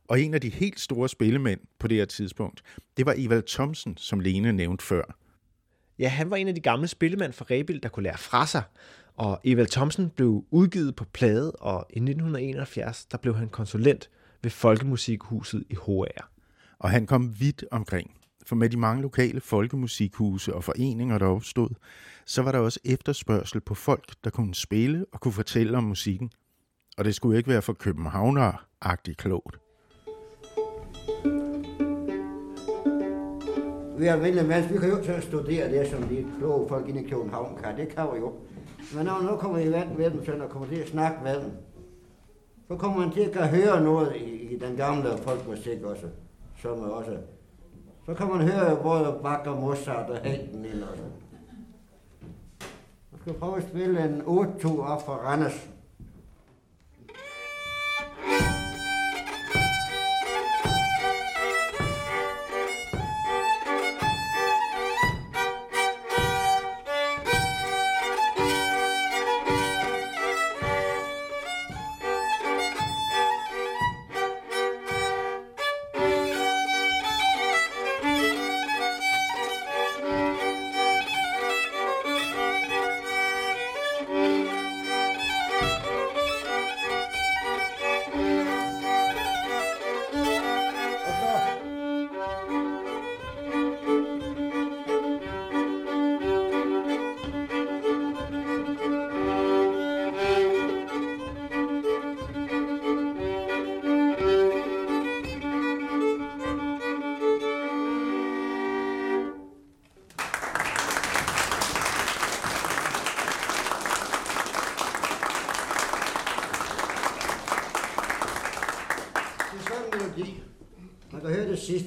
Og 0.07 0.21
en 0.21 0.33
af 0.33 0.41
de 0.41 0.49
helt 0.49 0.79
store 0.79 1.09
spillemænd 1.09 1.59
på 1.79 1.87
det 1.87 1.97
her 1.97 2.05
tidspunkt, 2.05 2.61
det 2.97 3.05
var 3.05 3.13
Evald 3.17 3.43
Thomsen, 3.43 3.97
som 3.97 4.19
Lene 4.19 4.53
nævnte 4.53 4.85
før. 4.85 5.17
Ja, 5.99 6.07
han 6.07 6.29
var 6.29 6.35
en 6.35 6.47
af 6.47 6.55
de 6.55 6.61
gamle 6.61 6.87
spillemænd 6.87 7.33
fra 7.33 7.45
Rebild, 7.51 7.81
der 7.81 7.89
kunne 7.89 8.03
lære 8.03 8.17
fra 8.17 8.45
sig. 8.47 8.63
Og 9.19 9.39
Evald 9.43 9.67
Thomsen 9.67 10.09
blev 10.09 10.43
udgivet 10.51 10.95
på 10.95 11.05
plade, 11.05 11.51
og 11.51 11.85
i 11.89 11.99
1971 11.99 13.05
der 13.05 13.17
blev 13.17 13.35
han 13.35 13.49
konsulent 13.49 14.09
ved 14.41 14.51
Folkemusikhuset 14.51 15.63
i 15.69 15.75
HR. 15.75 16.29
Og 16.79 16.89
han 16.89 17.05
kom 17.05 17.39
vidt 17.39 17.65
omkring. 17.71 18.11
For 18.45 18.55
med 18.55 18.69
de 18.69 18.77
mange 18.77 19.01
lokale 19.01 19.41
folkemusikhuse 19.41 20.55
og 20.55 20.63
foreninger, 20.63 21.17
der 21.17 21.25
opstod, 21.25 21.69
så 22.25 22.41
var 22.41 22.51
der 22.51 22.59
også 22.59 22.79
efterspørgsel 22.85 23.61
på 23.61 23.73
folk, 23.75 24.13
der 24.23 24.29
kunne 24.29 24.55
spille 24.55 25.05
og 25.11 25.19
kunne 25.19 25.33
fortælle 25.33 25.77
om 25.77 25.83
musikken. 25.83 26.31
Og 26.97 27.05
det 27.05 27.15
skulle 27.15 27.37
ikke 27.37 27.49
være 27.49 27.61
for 27.61 27.73
københavner-agtigt 27.73 29.17
klogt. 29.17 29.59
Vi 33.99 34.05
er 34.05 34.13
almindelige 34.13 34.47
mennesker, 34.47 34.73
vi 34.73 34.79
kan 34.79 34.89
jo 34.89 34.97
ikke 34.97 35.21
studere 35.21 35.71
det, 35.71 35.87
som 35.87 36.03
de 36.03 36.25
kloge 36.37 36.69
folk 36.69 36.87
inde 36.87 37.03
i 37.03 37.09
København 37.09 37.57
kan. 37.63 37.77
Det 37.77 37.89
kan 37.89 38.07
vi 38.13 38.19
jo. 38.19 38.33
Men 38.95 39.05
når 39.05 39.21
nu 39.21 39.37
kommer 39.37 39.57
I 39.57 39.71
vand 39.71 39.97
med 39.97 40.11
dem, 40.11 40.25
så 40.25 40.31
når 40.37 40.47
kommer 40.47 40.67
til 40.67 40.75
at 40.75 40.87
snakke 40.87 41.17
med 41.23 41.41
dem, 41.41 41.51
så 42.67 42.75
kommer 42.75 42.99
man 42.99 43.11
til 43.11 43.21
at 43.21 43.49
høre 43.49 43.83
noget 43.83 44.15
i, 44.15 44.55
i 44.55 44.59
den 44.59 44.75
gamle 44.75 45.17
folkmusik 45.17 45.83
også, 45.83 46.05
som 46.61 46.83
er 46.83 46.87
også. 46.87 47.17
Så 48.05 48.13
kan 48.13 48.27
man 48.27 48.41
høre 48.41 48.77
både 48.83 49.19
Bach 49.23 49.47
og 49.47 49.57
Mozart 49.61 50.09
og 50.09 50.17
Haydn 50.17 50.65
ind 50.65 50.83
også. 50.83 51.03
Jeg 53.11 53.19
skal 53.21 53.33
prøve 53.33 53.57
at 53.57 53.63
spille 53.63 54.05
en 54.05 54.21
8 54.25 54.67
op 54.67 55.05
for 55.05 55.13
Randers. 55.13 55.68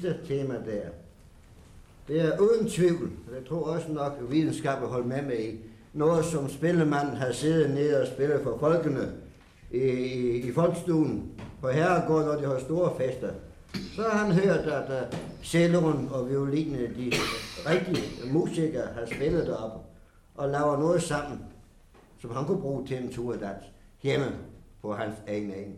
Sidste 0.03 0.35
tema 0.35 0.53
der. 0.53 0.89
Det 2.07 2.21
er 2.21 2.39
uden 2.39 2.69
tvivl, 2.69 3.11
og 3.27 3.35
jeg 3.35 3.45
tror 3.49 3.63
også 3.63 3.91
nok, 3.91 4.17
at 4.19 4.31
videnskab 4.31 4.81
vil 4.81 5.05
med 5.05 5.21
med 5.21 5.39
i, 5.39 5.59
noget 5.93 6.25
som 6.25 6.49
spillemanden 6.49 7.15
har 7.15 7.31
siddet 7.31 7.69
nede 7.69 8.01
og 8.01 8.07
spillet 8.07 8.41
for 8.43 8.57
folkene 8.59 9.11
i, 9.71 9.77
i, 9.77 10.41
i 10.41 10.51
folkestuen 10.51 11.31
på 11.61 11.69
herregården, 11.69 12.27
når 12.27 12.35
de 12.35 12.45
har 12.45 12.59
store 12.59 12.91
fester. 12.97 13.33
Så 13.95 14.01
har 14.01 14.25
han 14.25 14.33
hørt, 14.33 14.59
at 14.59 14.89
uh, 14.89 15.17
celloen 15.43 16.09
og 16.11 16.29
violinen, 16.29 16.79
de 16.79 17.11
rigtige 17.69 18.31
musikere, 18.31 18.87
har 18.93 19.05
spillet 19.05 19.47
derop 19.47 19.81
og 20.35 20.49
laver 20.49 20.79
noget 20.79 21.01
sammen, 21.01 21.39
som 22.21 22.31
han 22.31 22.45
kunne 22.45 22.61
bruge 22.61 22.87
til 22.87 22.97
en 22.97 23.11
tur 23.11 23.35
dans 23.35 23.65
hjemme 24.01 24.25
på 24.81 24.93
hans 24.93 25.15
egen 25.27 25.51
egen. 25.51 25.75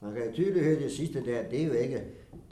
Man 0.00 0.14
kan 0.14 0.32
tydeligt 0.32 0.64
høre 0.64 0.80
det 0.80 0.92
sidste 0.92 1.24
der, 1.24 1.42
det 1.50 1.62
er 1.62 1.66
jo 1.66 1.72
ikke, 1.72 2.02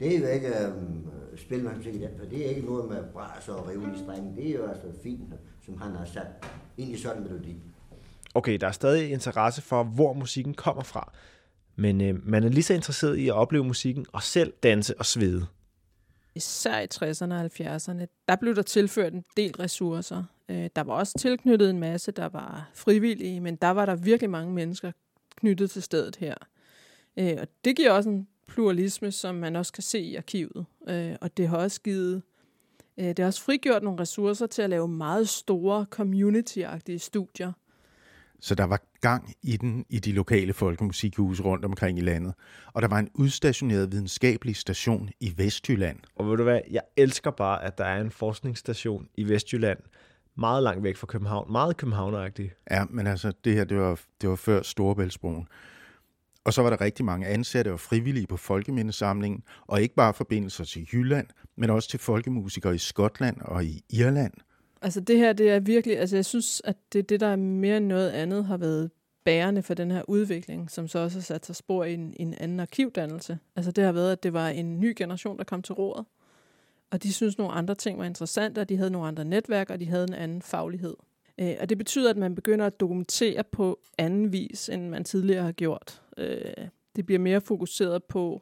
det 0.01 0.15
er 0.15 0.19
jo 0.19 0.27
ikke 0.27 0.51
um, 0.67 1.11
spilmandsmusik, 1.37 2.01
for 2.19 2.25
det 2.25 2.45
er 2.45 2.49
ikke 2.49 2.61
noget 2.61 2.89
med 2.89 3.03
bras 3.13 3.49
og 3.49 3.67
rivende 3.67 3.99
strenge. 3.99 4.35
Det 4.35 4.49
er 4.49 4.53
jo 4.53 4.65
altså 4.65 4.87
fint, 5.03 5.33
som 5.65 5.77
han 5.81 5.95
har 5.95 6.05
sat 6.05 6.27
ind 6.77 6.91
i 6.91 6.97
sådan 6.97 7.17
en 7.17 7.23
melodi. 7.23 7.55
Okay, 8.33 8.57
der 8.57 8.67
er 8.67 8.71
stadig 8.71 9.11
interesse 9.11 9.61
for, 9.61 9.83
hvor 9.83 10.13
musikken 10.13 10.53
kommer 10.53 10.83
fra. 10.83 11.13
Men 11.75 12.01
øh, 12.01 12.27
man 12.27 12.43
er 12.43 12.49
lige 12.49 12.63
så 12.63 12.73
interesseret 12.73 13.17
i 13.17 13.27
at 13.27 13.33
opleve 13.33 13.63
musikken 13.63 14.05
og 14.13 14.23
selv 14.23 14.53
danse 14.63 14.99
og 14.99 15.05
svede. 15.05 15.45
Især 16.35 16.79
i 16.79 16.87
60'erne 16.93 17.33
og 17.33 17.45
70'erne, 17.45 18.23
der 18.27 18.35
blev 18.35 18.55
der 18.55 18.61
tilført 18.61 19.13
en 19.13 19.23
del 19.37 19.55
ressourcer. 19.55 20.23
Øh, 20.49 20.69
der 20.75 20.83
var 20.83 20.93
også 20.93 21.17
tilknyttet 21.17 21.69
en 21.69 21.79
masse, 21.79 22.11
der 22.11 22.29
var 22.29 22.69
frivillige, 22.73 23.41
men 23.41 23.55
der 23.55 23.69
var 23.69 23.85
der 23.85 23.95
virkelig 23.95 24.29
mange 24.29 24.53
mennesker 24.53 24.91
knyttet 25.35 25.71
til 25.71 25.81
stedet 25.81 26.15
her. 26.15 26.35
Øh, 27.17 27.37
og 27.41 27.47
det 27.65 27.75
giver 27.75 27.91
også 27.91 28.09
en 28.09 28.27
pluralisme, 28.53 29.11
som 29.11 29.35
man 29.35 29.55
også 29.55 29.73
kan 29.73 29.83
se 29.83 29.99
i 29.99 30.15
arkivet. 30.15 30.65
Øh, 30.87 31.15
og 31.21 31.37
det 31.37 31.47
har 31.47 31.57
også 31.57 31.81
givet, 31.81 32.21
øh, 32.97 33.05
det 33.05 33.19
har 33.19 33.25
også 33.25 33.43
frigjort 33.43 33.83
nogle 33.83 33.99
ressourcer 33.99 34.47
til 34.47 34.61
at 34.61 34.69
lave 34.69 34.87
meget 34.87 35.29
store 35.29 35.85
community-agtige 35.95 36.97
studier. 36.97 37.51
Så 38.39 38.55
der 38.55 38.63
var 38.63 38.81
gang 39.01 39.33
i 39.43 39.57
den 39.57 39.85
i 39.89 39.99
de 39.99 40.11
lokale 40.11 40.53
folkemusikhuse 40.53 41.43
rundt 41.43 41.65
omkring 41.65 41.97
i 41.97 42.01
landet. 42.01 42.33
Og 42.73 42.81
der 42.81 42.87
var 42.87 42.99
en 42.99 43.09
udstationeret 43.13 43.91
videnskabelig 43.91 44.55
station 44.55 45.09
i 45.19 45.33
Vestjylland. 45.37 45.99
Og 46.15 46.29
ved 46.29 46.37
du 46.37 46.43
hvad, 46.43 46.61
jeg 46.71 46.81
elsker 46.97 47.31
bare, 47.31 47.63
at 47.63 47.77
der 47.77 47.85
er 47.85 48.01
en 48.01 48.11
forskningsstation 48.11 49.07
i 49.15 49.29
Vestjylland, 49.29 49.79
meget 50.35 50.63
langt 50.63 50.83
væk 50.83 50.95
fra 50.95 51.07
København, 51.07 51.51
meget 51.51 51.77
københavneragtig. 51.77 52.51
Ja, 52.71 52.85
men 52.89 53.07
altså, 53.07 53.33
det 53.43 53.53
her, 53.53 53.63
det 53.63 53.77
var, 53.77 53.99
det 54.21 54.29
var 54.29 54.35
før 54.35 54.61
Storebæltsbroen. 54.61 55.47
Og 56.43 56.53
så 56.53 56.61
var 56.61 56.69
der 56.69 56.81
rigtig 56.81 57.05
mange 57.05 57.27
ansatte 57.27 57.73
og 57.73 57.79
frivillige 57.79 58.27
på 58.27 58.37
folkemindesamlingen, 58.37 59.43
og 59.67 59.81
ikke 59.81 59.95
bare 59.95 60.13
forbindelser 60.13 60.63
til 60.63 60.87
Jylland, 60.93 61.27
men 61.55 61.69
også 61.69 61.89
til 61.89 61.99
folkemusikere 61.99 62.75
i 62.75 62.77
Skotland 62.77 63.37
og 63.41 63.65
i 63.65 63.83
Irland. 63.89 64.33
Altså 64.81 64.99
det 64.99 65.17
her, 65.17 65.33
det 65.33 65.49
er 65.49 65.59
virkelig, 65.59 65.99
altså 65.99 66.15
jeg 66.15 66.25
synes, 66.25 66.61
at 66.65 66.75
det 66.93 66.99
er 66.99 67.03
det, 67.03 67.19
der 67.19 67.27
er 67.27 67.35
mere 67.35 67.77
end 67.77 67.85
noget 67.85 68.09
andet 68.09 68.45
har 68.45 68.57
været 68.57 68.91
bærende 69.25 69.63
for 69.63 69.73
den 69.73 69.91
her 69.91 70.03
udvikling, 70.07 70.71
som 70.71 70.87
så 70.87 70.99
også 70.99 71.17
har 71.17 71.23
sat 71.23 71.45
sig 71.45 71.55
spor 71.55 71.83
i 71.83 71.93
en, 71.93 72.13
i 72.13 72.21
en 72.21 72.33
anden 72.33 72.59
arkivdannelse. 72.59 73.39
Altså 73.55 73.71
det 73.71 73.83
har 73.83 73.91
været, 73.91 74.11
at 74.11 74.23
det 74.23 74.33
var 74.33 74.47
en 74.47 74.79
ny 74.79 74.93
generation, 74.97 75.37
der 75.37 75.43
kom 75.43 75.61
til 75.61 75.75
rådet, 75.75 76.05
og 76.91 77.03
de 77.03 77.13
synes 77.13 77.37
nogle 77.37 77.53
andre 77.53 77.75
ting 77.75 77.99
var 77.99 78.05
interessante, 78.05 78.59
og 78.59 78.69
de 78.69 78.77
havde 78.77 78.91
nogle 78.91 79.07
andre 79.07 79.25
netværk, 79.25 79.69
og 79.69 79.79
de 79.79 79.85
havde 79.85 80.03
en 80.03 80.13
anden 80.13 80.41
faglighed. 80.41 80.95
Øh, 81.41 81.55
og 81.59 81.69
det 81.69 81.77
betyder, 81.77 82.09
at 82.09 82.17
man 82.17 82.35
begynder 82.35 82.65
at 82.65 82.79
dokumentere 82.79 83.43
på 83.43 83.79
anden 83.97 84.31
vis, 84.31 84.69
end 84.69 84.89
man 84.89 85.03
tidligere 85.03 85.43
har 85.43 85.51
gjort. 85.51 86.01
Øh, 86.17 86.67
det 86.95 87.05
bliver 87.05 87.19
mere 87.19 87.41
fokuseret 87.41 88.03
på 88.03 88.41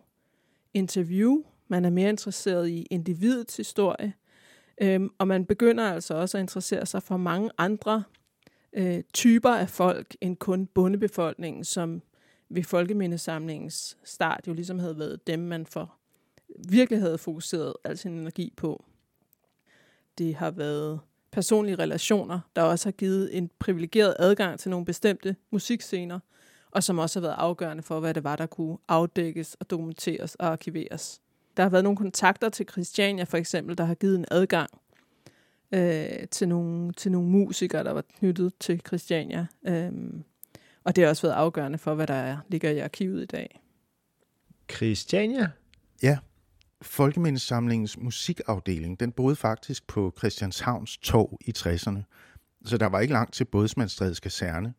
interview. 0.73 1.43
Man 1.67 1.85
er 1.85 1.89
mere 1.89 2.09
interesseret 2.09 2.69
i 2.69 2.87
individets 2.91 3.57
historie. 3.57 4.13
Øh, 4.81 5.01
og 5.17 5.27
man 5.27 5.45
begynder 5.45 5.83
altså 5.83 6.13
også 6.13 6.37
at 6.37 6.41
interessere 6.41 6.85
sig 6.85 7.03
for 7.03 7.17
mange 7.17 7.49
andre 7.57 8.03
øh, 8.73 9.03
typer 9.13 9.49
af 9.49 9.69
folk 9.69 10.15
end 10.21 10.37
kun 10.37 10.65
bondebefolkningen, 10.65 11.63
som 11.63 12.01
ved 12.49 12.63
folkemindesamlingens 12.63 13.97
start 14.03 14.47
jo 14.47 14.53
ligesom 14.53 14.79
havde 14.79 14.99
været 14.99 15.27
dem, 15.27 15.39
man 15.39 15.65
for 15.65 15.95
virkelig 16.69 17.01
havde 17.01 17.17
fokuseret 17.17 17.73
al 17.83 17.97
sin 17.97 18.11
energi 18.11 18.53
på. 18.57 18.85
Det 20.17 20.35
har 20.35 20.51
været 20.51 20.99
personlige 21.39 21.75
relationer, 21.75 22.39
der 22.55 22.61
også 22.61 22.85
har 22.85 22.91
givet 22.91 23.37
en 23.37 23.49
privilegeret 23.59 24.15
adgang 24.19 24.59
til 24.59 24.71
nogle 24.71 24.85
bestemte 24.85 25.35
musikscener, 25.51 26.19
og 26.71 26.83
som 26.83 26.99
også 26.99 27.19
har 27.19 27.27
været 27.27 27.35
afgørende 27.37 27.83
for, 27.83 27.99
hvad 27.99 28.13
det 28.13 28.23
var, 28.23 28.35
der 28.35 28.45
kunne 28.45 28.77
afdækkes 28.87 29.57
og 29.59 29.69
dokumenteres 29.69 30.35
og 30.35 30.47
arkiveres. 30.47 31.21
Der 31.57 31.63
har 31.63 31.69
været 31.69 31.83
nogle 31.83 31.97
kontakter 31.97 32.49
til 32.49 32.65
Christiania 32.71 33.23
for 33.23 33.37
eksempel, 33.37 33.77
der 33.77 33.83
har 33.83 33.95
givet 33.95 34.15
en 34.15 34.25
adgang 34.31 34.69
øh, 35.71 36.27
til, 36.31 36.47
nogle, 36.47 36.93
til 36.93 37.11
nogle 37.11 37.29
musikere, 37.29 37.83
der 37.83 37.91
var 37.91 38.03
knyttet 38.19 38.53
til 38.59 38.81
Christiania. 38.87 39.47
Øh, 39.67 39.91
og 40.83 40.95
det 40.95 41.03
har 41.03 41.09
også 41.09 41.21
været 41.21 41.35
afgørende 41.35 41.77
for, 41.77 41.93
hvad 41.93 42.07
der 42.07 42.13
er, 42.13 42.37
ligger 42.47 42.69
i 42.69 42.79
arkivet 42.79 43.23
i 43.23 43.25
dag. 43.25 43.61
Christiania? 44.71 45.49
Ja, 46.03 46.17
Folkemindesamlingens 46.81 47.97
musikafdeling, 47.97 48.99
den 48.99 49.11
boede 49.11 49.35
faktisk 49.35 49.87
på 49.87 50.13
Christianshavns 50.17 50.97
Torv 50.97 51.37
i 51.41 51.53
60'erne. 51.57 51.99
Så 52.65 52.77
der 52.77 52.85
var 52.85 52.99
ikke 52.99 53.13
langt 53.13 53.33
til 53.33 53.45
Bådsmandstrædets 53.45 54.19
kaserne. 54.19 54.73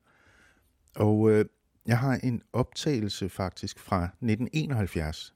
Og 0.96 1.30
øh, 1.30 1.44
jeg 1.86 1.98
har 1.98 2.14
en 2.14 2.42
optagelse 2.52 3.28
faktisk 3.28 3.78
fra 3.78 4.04
1971, 4.04 5.34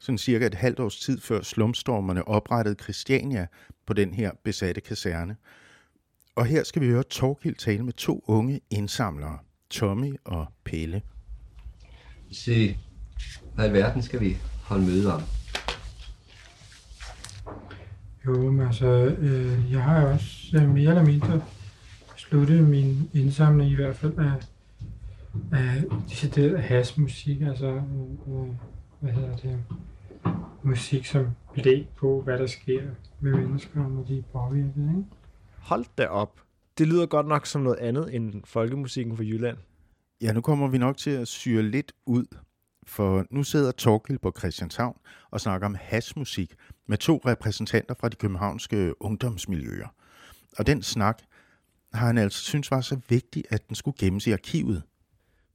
sådan 0.00 0.18
cirka 0.18 0.46
et 0.46 0.54
halvt 0.54 0.80
års 0.80 1.00
tid 1.00 1.20
før 1.20 1.42
slumstormerne 1.42 2.28
oprettede 2.28 2.76
Christiania 2.82 3.46
på 3.86 3.92
den 3.92 4.14
her 4.14 4.30
besatte 4.44 4.80
kaserne. 4.80 5.36
Og 6.34 6.46
her 6.46 6.64
skal 6.64 6.82
vi 6.82 6.86
høre 6.86 7.02
Torgild 7.02 7.54
tale 7.54 7.82
med 7.82 7.92
to 7.92 8.24
unge 8.26 8.60
indsamlere, 8.70 9.38
Tommy 9.70 10.14
og 10.24 10.46
Pelle. 10.64 11.02
Se, 12.32 12.78
hvad 13.54 13.70
i 13.70 13.72
verden 13.72 14.02
skal 14.02 14.20
vi 14.20 14.36
holde 14.62 14.86
møde 14.86 15.14
om? 15.14 15.22
Jo, 18.26 18.50
men 18.50 18.66
altså, 18.66 18.86
øh, 19.18 19.72
jeg 19.72 19.82
har 19.82 20.06
også 20.06 20.56
øh, 20.56 20.68
mere 20.68 20.88
eller 20.88 21.04
mindre 21.04 21.42
sluttet 22.16 22.68
min 22.68 23.10
indsamling 23.14 23.70
i 23.70 23.74
hvert 23.74 23.96
fald 23.96 24.18
af, 24.18 24.32
af 25.52 25.84
decideret 26.08 26.62
hasmusik, 26.62 27.40
altså 27.40 27.66
øh, 27.66 27.82
hvad 29.00 29.12
hedder 29.12 29.36
det, 29.36 29.64
musik 30.62 31.06
som 31.06 31.26
belæg 31.54 31.88
på, 31.96 32.20
hvad 32.20 32.38
der 32.38 32.46
sker 32.46 32.82
med 33.20 33.32
mennesker, 33.32 33.88
når 33.88 34.04
de 34.04 34.18
er 34.18 34.22
påvirket. 34.32 34.76
Ikke? 34.76 35.04
Hold 35.58 35.84
da 35.98 36.06
op. 36.06 36.40
Det 36.78 36.88
lyder 36.88 37.06
godt 37.06 37.26
nok 37.26 37.46
som 37.46 37.62
noget 37.62 37.78
andet 37.78 38.14
end 38.14 38.42
folkemusikken 38.44 39.16
fra 39.16 39.24
Jylland. 39.24 39.56
Ja, 40.22 40.32
nu 40.32 40.40
kommer 40.40 40.68
vi 40.68 40.78
nok 40.78 40.96
til 40.96 41.10
at 41.10 41.28
syre 41.28 41.62
lidt 41.62 41.92
ud, 42.06 42.24
for 42.86 43.26
nu 43.30 43.42
sidder 43.42 43.72
Torkild 43.72 44.18
på 44.18 44.32
Christianshavn 44.38 44.96
og 45.30 45.40
snakker 45.40 45.66
om 45.66 45.76
hasmusik 45.80 46.54
med 46.86 46.98
to 46.98 47.20
repræsentanter 47.26 47.94
fra 48.00 48.08
de 48.08 48.16
københavnske 48.16 49.02
ungdomsmiljøer. 49.02 49.88
Og 50.58 50.66
den 50.66 50.82
snak 50.82 51.22
har 51.94 52.06
han 52.06 52.18
altså 52.18 52.44
synes 52.44 52.70
var 52.70 52.80
så 52.80 52.98
vigtig, 53.08 53.44
at 53.50 53.68
den 53.68 53.76
skulle 53.76 53.96
gemmes 53.98 54.26
i 54.26 54.30
arkivet. 54.30 54.82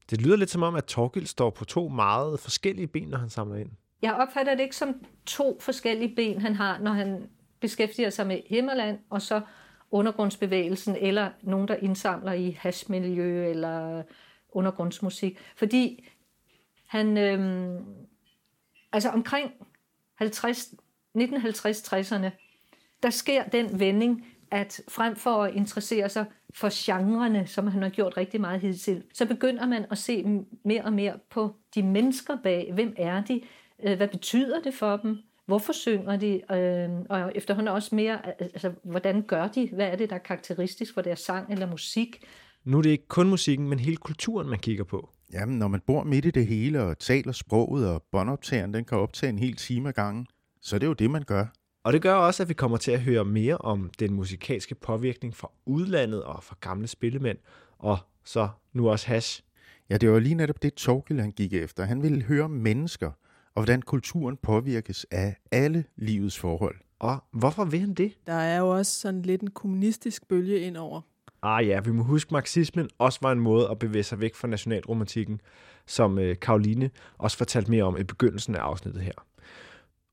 Det 0.09 0.21
lyder 0.21 0.35
lidt 0.35 0.49
som 0.49 0.63
om, 0.63 0.75
at 0.75 0.85
Torgild 0.85 1.25
står 1.25 1.49
på 1.49 1.65
to 1.65 1.87
meget 1.87 2.39
forskellige 2.39 2.87
ben, 2.87 3.07
når 3.07 3.17
han 3.17 3.29
samler 3.29 3.55
ind. 3.55 3.69
Jeg 4.01 4.13
opfatter 4.13 4.55
det 4.55 4.63
ikke 4.63 4.75
som 4.75 5.05
to 5.25 5.57
forskellige 5.61 6.15
ben, 6.15 6.41
han 6.41 6.55
har, 6.55 6.79
når 6.79 6.91
han 6.91 7.29
beskæftiger 7.59 8.09
sig 8.09 8.27
med 8.27 8.39
Himmerland, 8.49 8.99
og 9.09 9.21
så 9.21 9.41
undergrundsbevægelsen, 9.91 10.95
eller 10.95 11.29
nogen, 11.43 11.67
der 11.67 11.75
indsamler 11.75 12.33
i 12.33 12.57
hashmiljø, 12.59 13.49
eller 13.49 14.03
undergrundsmusik. 14.51 15.37
Fordi 15.55 16.09
han, 16.91 17.17
øhm, 17.17 17.85
altså 18.91 19.09
omkring 19.09 19.51
50, 20.15 20.73
1950-60'erne, 21.17 22.29
der 23.03 23.09
sker 23.09 23.43
den 23.43 23.79
vending, 23.79 24.25
at 24.51 24.81
frem 24.87 25.15
for 25.15 25.43
at 25.43 25.55
interessere 25.55 26.09
sig 26.09 26.25
for 26.53 26.69
genrerne, 26.85 27.47
som 27.47 27.67
han 27.67 27.81
har 27.81 27.89
gjort 27.89 28.17
rigtig 28.17 28.41
meget 28.41 28.61
hidtil, 28.61 29.03
så 29.13 29.25
begynder 29.25 29.67
man 29.67 29.85
at 29.91 29.97
se 29.97 30.25
mere 30.65 30.81
og 30.83 30.93
mere 30.93 31.19
på 31.29 31.55
de 31.75 31.83
mennesker 31.83 32.37
bag. 32.43 32.71
Hvem 32.73 32.93
er 32.97 33.23
de? 33.23 33.41
Øh, 33.83 33.97
hvad 33.97 34.07
betyder 34.07 34.61
det 34.61 34.73
for 34.73 34.97
dem? 34.97 35.17
Hvorfor 35.45 35.73
synger 35.73 36.17
de? 36.17 36.41
Øhm, 36.51 37.05
og 37.09 37.31
efterhånden 37.35 37.73
også 37.73 37.95
mere, 37.95 38.41
altså, 38.41 38.71
hvordan 38.83 39.21
gør 39.21 39.47
de? 39.47 39.69
Hvad 39.73 39.87
er 39.87 39.95
det, 39.95 40.09
der 40.09 40.15
er 40.15 40.19
karakteristisk 40.19 40.93
for 40.93 41.01
deres 41.01 41.19
sang 41.19 41.51
eller 41.51 41.67
musik? 41.67 42.25
Nu 42.63 42.77
er 42.77 42.81
det 42.81 42.89
ikke 42.89 43.07
kun 43.07 43.29
musikken, 43.29 43.69
men 43.69 43.79
hele 43.79 43.97
kulturen, 43.97 44.49
man 44.49 44.59
kigger 44.59 44.83
på. 44.83 45.09
Jamen, 45.33 45.59
når 45.59 45.67
man 45.67 45.81
bor 45.87 46.03
midt 46.03 46.25
i 46.25 46.31
det 46.31 46.47
hele 46.47 46.81
og 46.81 46.99
taler 46.99 47.31
sproget, 47.31 47.89
og 47.89 48.03
båndoptageren 48.11 48.73
den 48.73 48.85
kan 48.85 48.97
optage 48.97 49.29
en 49.29 49.39
hel 49.39 49.55
time 49.55 49.89
ad 49.89 49.93
gangen, 49.93 50.27
så 50.61 50.75
er 50.75 50.79
det 50.79 50.87
jo 50.87 50.93
det, 50.93 51.11
man 51.11 51.23
gør. 51.23 51.45
Og 51.83 51.93
det 51.93 52.01
gør 52.01 52.13
også, 52.13 52.43
at 52.43 52.49
vi 52.49 52.53
kommer 52.53 52.77
til 52.77 52.91
at 52.91 53.01
høre 53.01 53.25
mere 53.25 53.57
om 53.57 53.89
den 53.99 54.13
musikalske 54.13 54.75
påvirkning 54.75 55.35
fra 55.35 55.51
udlandet 55.65 56.23
og 56.23 56.43
fra 56.43 56.55
gamle 56.61 56.87
spillemænd, 56.87 57.37
og 57.77 57.97
så 58.23 58.49
nu 58.73 58.89
også 58.89 59.07
hash. 59.07 59.43
Ja, 59.89 59.97
det 59.97 60.11
var 60.11 60.19
lige 60.19 60.35
netop 60.35 60.63
det 60.63 60.73
Torgild 60.73 61.19
han 61.19 61.31
gik 61.31 61.53
efter. 61.53 61.83
Han 61.83 62.03
ville 62.03 62.21
høre 62.21 62.49
mennesker, 62.49 63.11
og 63.55 63.63
hvordan 63.63 63.81
kulturen 63.81 64.37
påvirkes 64.37 65.05
af 65.11 65.35
alle 65.51 65.83
livets 65.95 66.39
forhold. 66.39 66.75
Og 66.99 67.23
hvorfor 67.31 67.65
vil 67.65 67.79
han 67.79 67.93
det? 67.93 68.17
Der 68.27 68.33
er 68.33 68.57
jo 68.57 68.69
også 68.69 68.99
sådan 68.99 69.21
lidt 69.21 69.41
en 69.41 69.51
kommunistisk 69.51 70.27
bølge 70.27 70.59
indover. 70.59 71.01
Ah 71.43 71.67
ja, 71.67 71.79
vi 71.79 71.91
må 71.91 72.03
huske, 72.03 72.27
at 72.27 72.31
marxismen 72.31 72.89
også 72.97 73.19
var 73.21 73.31
en 73.31 73.39
måde 73.39 73.69
at 73.69 73.79
bevæge 73.79 74.03
sig 74.03 74.19
væk 74.19 74.35
fra 74.35 74.47
nationalromantikken, 74.47 75.41
som 75.85 76.19
øh, 76.19 76.35
Karoline 76.41 76.89
også 77.17 77.37
fortalte 77.37 77.71
mere 77.71 77.83
om 77.83 77.97
i 77.97 78.03
begyndelsen 78.03 78.55
af 78.55 78.59
afsnittet 78.59 79.01
her. 79.01 79.13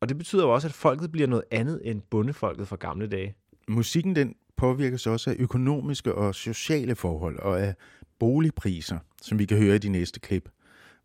Og 0.00 0.08
det 0.08 0.18
betyder 0.18 0.44
jo 0.44 0.54
også, 0.54 0.68
at 0.68 0.75
folket 0.75 1.12
bliver 1.12 1.26
noget 1.28 1.44
andet 1.50 1.80
end 1.85 2.02
bondefolket 2.11 2.68
fra 2.68 2.76
gamle 2.76 3.06
dage. 3.06 3.35
Musikken 3.68 4.16
den 4.16 4.35
påvirkes 4.56 5.06
også 5.06 5.30
af 5.30 5.37
økonomiske 5.38 6.14
og 6.14 6.35
sociale 6.35 6.94
forhold 6.94 7.38
og 7.38 7.61
af 7.61 7.75
boligpriser, 8.18 8.99
som 9.23 9.38
vi 9.38 9.44
kan 9.44 9.58
høre 9.58 9.75
i 9.75 9.78
de 9.78 9.88
næste 9.88 10.20
klip, 10.20 10.49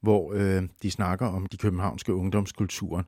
hvor 0.01 0.33
øh, 0.33 0.63
de 0.81 0.91
snakker 0.91 1.27
om 1.27 1.45
de 1.45 1.57
københavnske 1.57 2.13
ungdomskulturer. 2.13 3.03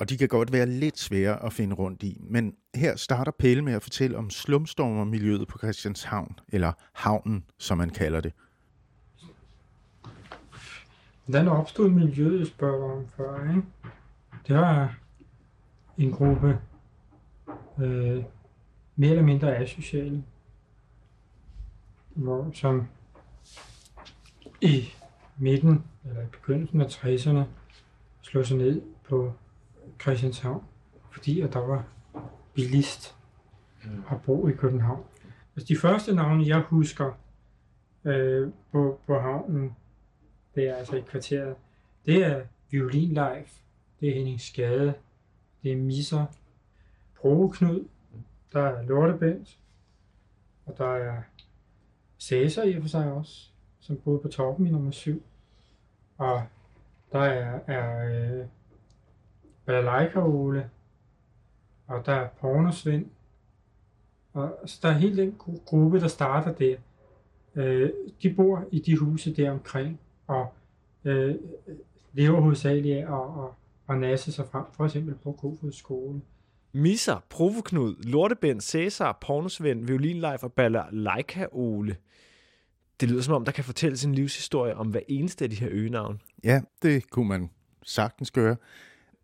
Og 0.00 0.08
de 0.08 0.16
kan 0.16 0.28
godt 0.28 0.52
være 0.52 0.66
lidt 0.66 0.98
svære 0.98 1.44
at 1.44 1.52
finde 1.52 1.74
rundt 1.74 2.02
i, 2.02 2.20
men 2.20 2.54
her 2.74 2.96
starter 2.96 3.32
Pelle 3.38 3.64
med 3.64 3.72
at 3.72 3.82
fortælle 3.82 4.18
om 4.18 4.30
slumstormermiljøet 4.30 5.48
på 5.48 5.58
Christianshavn, 5.58 6.38
eller 6.48 6.72
havnen, 6.92 7.44
som 7.58 7.78
man 7.78 7.90
kalder 7.90 8.20
det. 8.20 8.32
Hvordan 11.24 11.48
opstod 11.48 11.90
miljøet, 11.90 12.46
spørger 12.46 12.96
om 12.96 13.08
før, 13.08 13.48
ikke? 13.48 13.62
Det 14.48 14.56
var 14.56 14.98
en 15.98 16.12
gruppe 16.12 16.58
øh, 17.78 18.24
mere 18.96 19.10
eller 19.10 19.22
mindre 19.22 19.56
asociale, 19.56 20.24
hvor, 22.14 22.50
som 22.54 22.86
i 24.60 24.84
midten 25.38 25.84
eller 26.04 26.22
i 26.22 26.26
begyndelsen 26.26 26.80
af 26.80 26.86
60'erne 26.86 27.42
slog 28.22 28.46
sig 28.46 28.56
ned 28.56 28.82
på 29.08 29.32
Christianshavn, 30.00 30.64
fordi 31.12 31.40
at 31.40 31.52
der 31.52 31.58
var 31.58 31.84
bilist 32.54 33.16
at 34.10 34.22
bo 34.26 34.48
i 34.48 34.52
København. 34.52 35.04
Altså 35.56 35.74
de 35.74 35.78
første 35.78 36.14
navne, 36.14 36.46
jeg 36.46 36.60
husker 36.60 37.12
øh, 38.04 38.50
på, 38.72 39.00
på 39.06 39.18
havnen, 39.18 39.76
det 40.54 40.68
er 40.68 40.74
altså 40.74 40.96
i 40.96 41.00
kvarteret, 41.00 41.56
det 42.06 42.24
er 42.24 42.42
Violin 42.70 43.08
Live, 43.08 43.46
det 44.00 44.08
er 44.08 44.14
Henning 44.14 44.40
Skade, 44.40 44.94
det 45.62 45.72
er 45.72 45.76
Misser, 45.76 46.26
Knud, 47.22 47.88
der 48.52 48.62
er 48.62 48.82
Lortebent, 48.82 49.58
og 50.66 50.78
der 50.78 50.94
er 50.94 51.22
Cæsar 52.20 52.62
i 52.62 52.76
og 52.76 52.82
for 52.82 52.88
sig 52.88 53.12
også, 53.12 53.50
som 53.80 53.96
boede 53.96 54.20
på 54.20 54.28
toppen 54.28 54.66
i 54.66 54.70
nummer 54.70 54.90
7. 54.90 55.22
Og 56.18 56.42
der 57.12 57.20
er, 57.20 57.60
er 57.66 58.08
øh, 58.40 58.46
Balalaika 59.70 60.20
Ole, 60.20 60.70
og 61.86 62.06
der 62.06 62.12
er 62.12 62.28
Pornosvend, 62.28 63.06
og 64.32 64.58
så 64.66 64.78
der 64.82 64.88
er 64.88 64.92
hele 64.92 65.22
den 65.22 65.34
gruppe, 65.64 66.00
der 66.00 66.08
starter 66.08 66.52
der. 66.52 66.76
Øh, 67.54 67.90
de 68.22 68.34
bor 68.34 68.64
i 68.70 68.78
de 68.78 68.96
huse 68.96 69.36
der 69.36 69.50
omkring, 69.50 70.00
og 70.26 70.52
øh, 71.04 71.34
lever 72.12 72.40
hovedsageligt 72.40 72.96
af 72.96 73.14
at, 73.14 73.44
at 73.44 73.50
og 73.86 73.98
nasse 73.98 74.32
sig 74.32 74.46
frem, 74.52 74.64
for 74.72 74.84
eksempel 74.84 75.14
på 75.14 75.32
Kofods 75.32 75.76
skole. 75.76 76.20
Misser, 76.72 77.24
Provoknud, 77.28 77.94
Lortebend, 78.02 78.60
Cæsar, 78.60 79.18
Pornosvend, 79.20 79.86
Violinleif 79.86 80.42
og 80.42 80.52
Balalaika 80.52 81.46
Ole. 81.52 81.96
Det 83.00 83.10
lyder 83.10 83.22
som 83.22 83.34
om, 83.34 83.44
der 83.44 83.52
kan 83.52 83.64
fortælle 83.64 83.96
sin 83.96 84.14
livshistorie 84.14 84.76
om 84.76 84.88
hver 84.88 85.00
eneste 85.08 85.44
af 85.44 85.50
de 85.50 85.56
her 85.56 85.68
øgenavn. 85.70 86.20
Ja, 86.44 86.60
det 86.82 87.10
kunne 87.10 87.28
man 87.28 87.50
sagtens 87.82 88.30
gøre. 88.30 88.56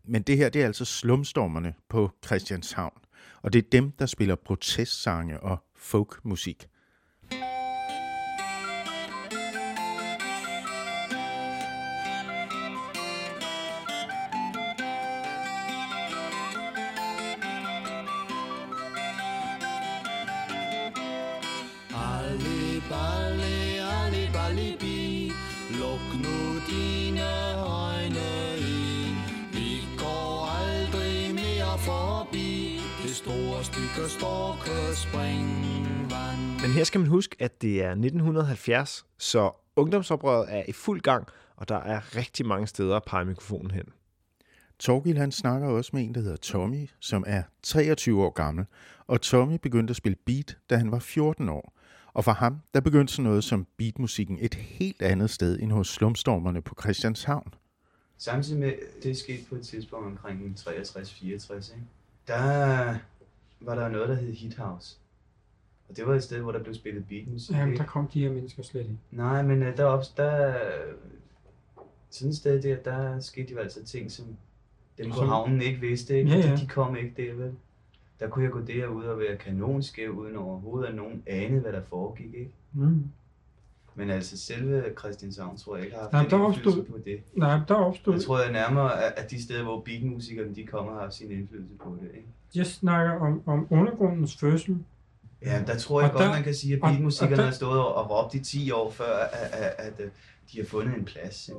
Men 0.07 0.21
det 0.21 0.37
her, 0.37 0.49
det 0.49 0.61
er 0.61 0.65
altså 0.65 0.85
slumstormerne 0.85 1.73
på 1.89 2.11
Christianshavn. 2.25 2.93
Og 3.41 3.53
det 3.53 3.65
er 3.65 3.69
dem, 3.71 3.91
der 3.91 4.05
spiller 4.05 4.35
protestsange 4.35 5.39
og 5.39 5.57
folkmusik. 5.75 6.67
Men 36.61 36.71
her 36.71 36.83
skal 36.83 36.99
man 36.99 37.09
huske, 37.09 37.35
at 37.39 37.61
det 37.61 37.83
er 37.83 37.89
1970, 37.89 39.05
så 39.17 39.51
ungdomsoprøret 39.75 40.45
er 40.49 40.63
i 40.67 40.71
fuld 40.71 41.01
gang, 41.01 41.27
og 41.55 41.69
der 41.69 41.75
er 41.77 42.15
rigtig 42.15 42.45
mange 42.45 42.67
steder 42.67 42.95
at 42.95 43.03
pege 43.07 43.25
mikrofonen 43.25 43.71
hen. 43.71 43.83
Torgild 44.79 45.17
han 45.17 45.31
snakker 45.31 45.67
også 45.67 45.91
med 45.93 46.03
en, 46.03 46.15
der 46.15 46.21
hedder 46.21 46.37
Tommy, 46.37 46.89
som 46.99 47.23
er 47.27 47.43
23 47.63 48.23
år 48.23 48.29
gammel, 48.29 48.65
og 49.07 49.21
Tommy 49.21 49.57
begyndte 49.61 49.91
at 49.91 49.95
spille 49.95 50.17
beat, 50.25 50.57
da 50.69 50.77
han 50.77 50.91
var 50.91 50.99
14 50.99 51.49
år. 51.49 51.73
Og 52.13 52.23
for 52.23 52.31
ham, 52.31 52.61
der 52.73 52.79
begyndte 52.79 53.13
sådan 53.13 53.23
noget 53.23 53.43
som 53.43 53.67
beatmusikken 53.77 54.37
et 54.41 54.53
helt 54.53 55.01
andet 55.01 55.29
sted 55.29 55.59
end 55.59 55.71
hos 55.71 55.89
slumstormerne 55.89 56.61
på 56.61 56.75
Christianshavn. 56.81 57.53
Samtidig 58.17 58.59
med, 58.59 58.73
det 59.03 59.17
skete 59.17 59.43
på 59.49 59.55
et 59.55 59.61
tidspunkt 59.61 60.05
omkring 60.05 60.55
63-64, 60.59 61.75
der 62.27 62.95
var 63.59 63.75
der 63.75 63.89
noget, 63.89 64.09
der 64.09 64.15
hed 64.15 64.33
Hit 64.33 64.55
House. 64.55 64.97
Og 65.89 65.97
det 65.97 66.07
var 66.07 66.15
et 66.15 66.23
sted, 66.23 66.41
hvor 66.41 66.51
der 66.51 66.63
blev 66.63 66.73
spillet 66.73 67.07
beatmusik. 67.07 67.55
Jamen, 67.55 67.77
der 67.77 67.85
kom 67.85 68.07
de 68.07 68.21
her 68.21 68.31
mennesker 68.31 68.63
slet 68.63 68.81
ikke. 68.81 68.97
Nej, 69.11 69.43
men 69.43 69.61
uh, 69.61 69.67
der, 69.77 70.03
der 70.17 70.59
sådan 72.09 72.29
et 72.29 72.35
sted 72.35 72.61
der, 72.61 72.75
der 72.75 73.19
skete 73.19 73.53
jo 73.53 73.59
altså 73.59 73.85
ting, 73.85 74.11
som 74.11 74.25
dem 74.97 75.11
på 75.11 75.21
havnen 75.21 75.61
ikke 75.61 75.79
vidste. 75.79 76.17
Ikke? 76.17 76.29
Ja, 76.29 76.37
ja. 76.37 76.51
De, 76.51 76.57
de 76.57 76.67
kom 76.67 76.95
ikke 76.95 77.27
der, 77.27 77.33
vel? 77.33 77.53
der 78.19 78.29
kunne 78.29 78.43
jeg 78.43 78.51
gå 78.51 78.61
derud 78.61 79.03
og 79.03 79.19
være 79.19 79.37
kanonskæv, 79.37 80.11
uden 80.11 80.35
overhovedet 80.35 80.87
at 80.87 80.95
nogen 80.95 81.23
anede, 81.25 81.61
hvad 81.61 81.71
der 81.71 81.81
foregik, 81.81 82.33
ikke? 82.33 82.51
Mm. 82.73 83.03
Men 83.97 84.09
altså 84.09 84.37
selve 84.37 84.83
Christianshavn 84.99 85.57
tror 85.57 85.75
jeg 85.75 85.85
ikke 85.85 85.95
har 85.97 86.01
haft 86.03 86.13
Nej, 86.13 86.23
der 86.23 86.47
indflydelse 86.47 86.79
opstod- 86.81 86.91
på 86.91 86.97
det. 87.05 87.19
Nej, 87.33 87.59
der 87.67 87.73
opstod... 87.75 88.13
Jeg 88.13 88.23
tror 88.23 88.39
jeg 88.41 88.51
nærmere, 88.51 89.19
at 89.19 89.31
de 89.31 89.43
steder, 89.43 89.63
hvor 89.63 89.79
beatmusikerne 89.81 90.55
de 90.55 90.65
kommer, 90.65 90.93
har 90.93 90.99
haft 91.01 91.13
sin 91.13 91.31
indflydelse 91.31 91.73
på 91.83 91.97
det. 92.01 92.09
Ikke? 92.15 92.27
Jeg 92.55 92.65
snakker 92.65 93.13
om, 93.19 93.41
om 93.45 93.67
undergrundens 93.69 94.37
fødsel. 94.37 94.77
Ja, 95.41 95.63
der 95.67 95.77
tror 95.77 96.01
jeg 96.01 96.09
Og 96.09 96.13
godt, 96.15 96.23
der- 96.25 96.31
man 96.33 96.43
kan 96.43 96.55
sige, 96.55 96.73
at 96.75 96.81
og- 96.81 96.87
og 96.87 96.91
beatmusikerne 96.93 97.35
der- 97.35 97.43
har 97.43 97.51
stået 97.51 97.79
og 97.79 97.95
og 97.95 98.09
råbt 98.23 98.33
i 98.33 98.39
10 98.39 98.71
år 98.71 98.91
før, 98.91 99.17
at, 99.19 99.49
at, 99.53 99.73
at, 99.77 99.99
at 99.99 100.09
de 100.51 100.57
har 100.57 100.65
fundet 100.65 100.95
en 100.97 101.05
plads. 101.05 101.49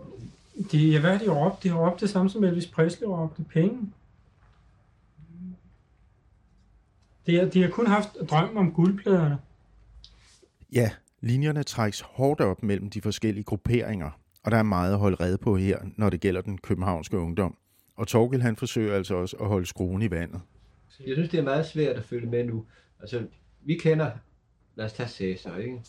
De, 0.72 0.79
ja, 0.90 1.01
hvad 1.01 1.11
har 1.11 1.24
de 1.24 1.31
råbt? 1.31 1.62
De 1.62 1.68
har 1.68 1.77
råbt 1.88 2.01
det 2.01 2.11
samme 2.11 2.31
som 2.31 2.44
Elvis 2.44 2.66
Presley 2.66 3.09
råbte 3.09 3.42
penge. 3.53 3.92
De, 7.27 7.37
har- 7.38 7.44
de 7.46 7.62
har 7.62 7.70
kun 7.70 7.87
haft 7.87 8.09
drømmen 8.31 8.57
om 8.57 8.72
guldpladerne. 8.72 9.38
Ja, 10.72 10.90
linjerne 11.20 11.62
trækkes 11.62 12.00
hårdt 12.00 12.40
op 12.40 12.62
mellem 12.62 12.90
de 12.90 13.00
forskellige 13.00 13.44
grupperinger, 13.44 14.11
og 14.42 14.50
der 14.50 14.57
er 14.57 14.62
meget 14.62 14.92
at 14.92 14.98
holde 14.98 15.16
red 15.16 15.38
på 15.38 15.57
her, 15.57 15.78
når 15.96 16.11
det 16.11 16.20
gælder 16.20 16.40
den 16.40 16.59
københavnske 16.59 17.18
ungdom. 17.18 17.57
Og 17.96 18.09
Torgild 18.09 18.42
han 18.42 18.57
forsøger 18.57 18.94
altså 18.94 19.14
også 19.14 19.37
at 19.37 19.46
holde 19.46 19.66
skruen 19.66 20.02
i 20.02 20.11
vandet. 20.11 20.40
Jeg 21.07 21.14
synes, 21.14 21.28
det 21.28 21.38
er 21.38 21.44
meget 21.44 21.66
svært 21.66 21.96
at 21.96 22.04
følge 22.04 22.26
med 22.26 22.44
nu. 22.44 22.66
Altså, 23.00 23.26
vi 23.61 23.74
kender, 23.74 24.11
lad 24.74 24.85
os 24.85 24.92
tage 24.92 25.09
Cæsar, 25.09 25.57
ikke? 25.57 25.83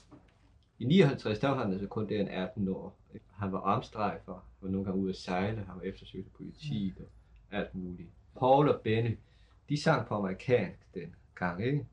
I 0.80 0.86
59, 0.86 1.40
der 1.40 1.48
var 1.48 1.64
han 1.64 1.72
altså 1.72 1.88
kun 1.88 2.10
der 2.10 2.22
en 2.22 2.28
18 2.28 2.68
år. 2.68 3.00
Han 3.34 3.52
var 3.52 3.60
armstrejfer, 3.60 4.34
han 4.34 4.42
var 4.62 4.70
nogle 4.70 4.86
gange 4.86 5.02
ude 5.02 5.10
at 5.10 5.16
sejle, 5.16 5.58
han 5.58 5.76
var 5.76 5.82
eftersøgt 5.82 6.26
af 6.26 6.32
politiet 6.38 6.96
og 7.00 7.58
alt 7.58 7.76
muligt. 7.76 8.10
Paul 8.40 8.70
og 8.70 8.82
Benny, 8.84 9.18
de 9.70 9.82
sang 9.82 10.08
på 10.08 10.16
amerikansk 10.16 10.94
den 10.94 11.16
gang, 11.36 11.66
ikke? 11.66 11.86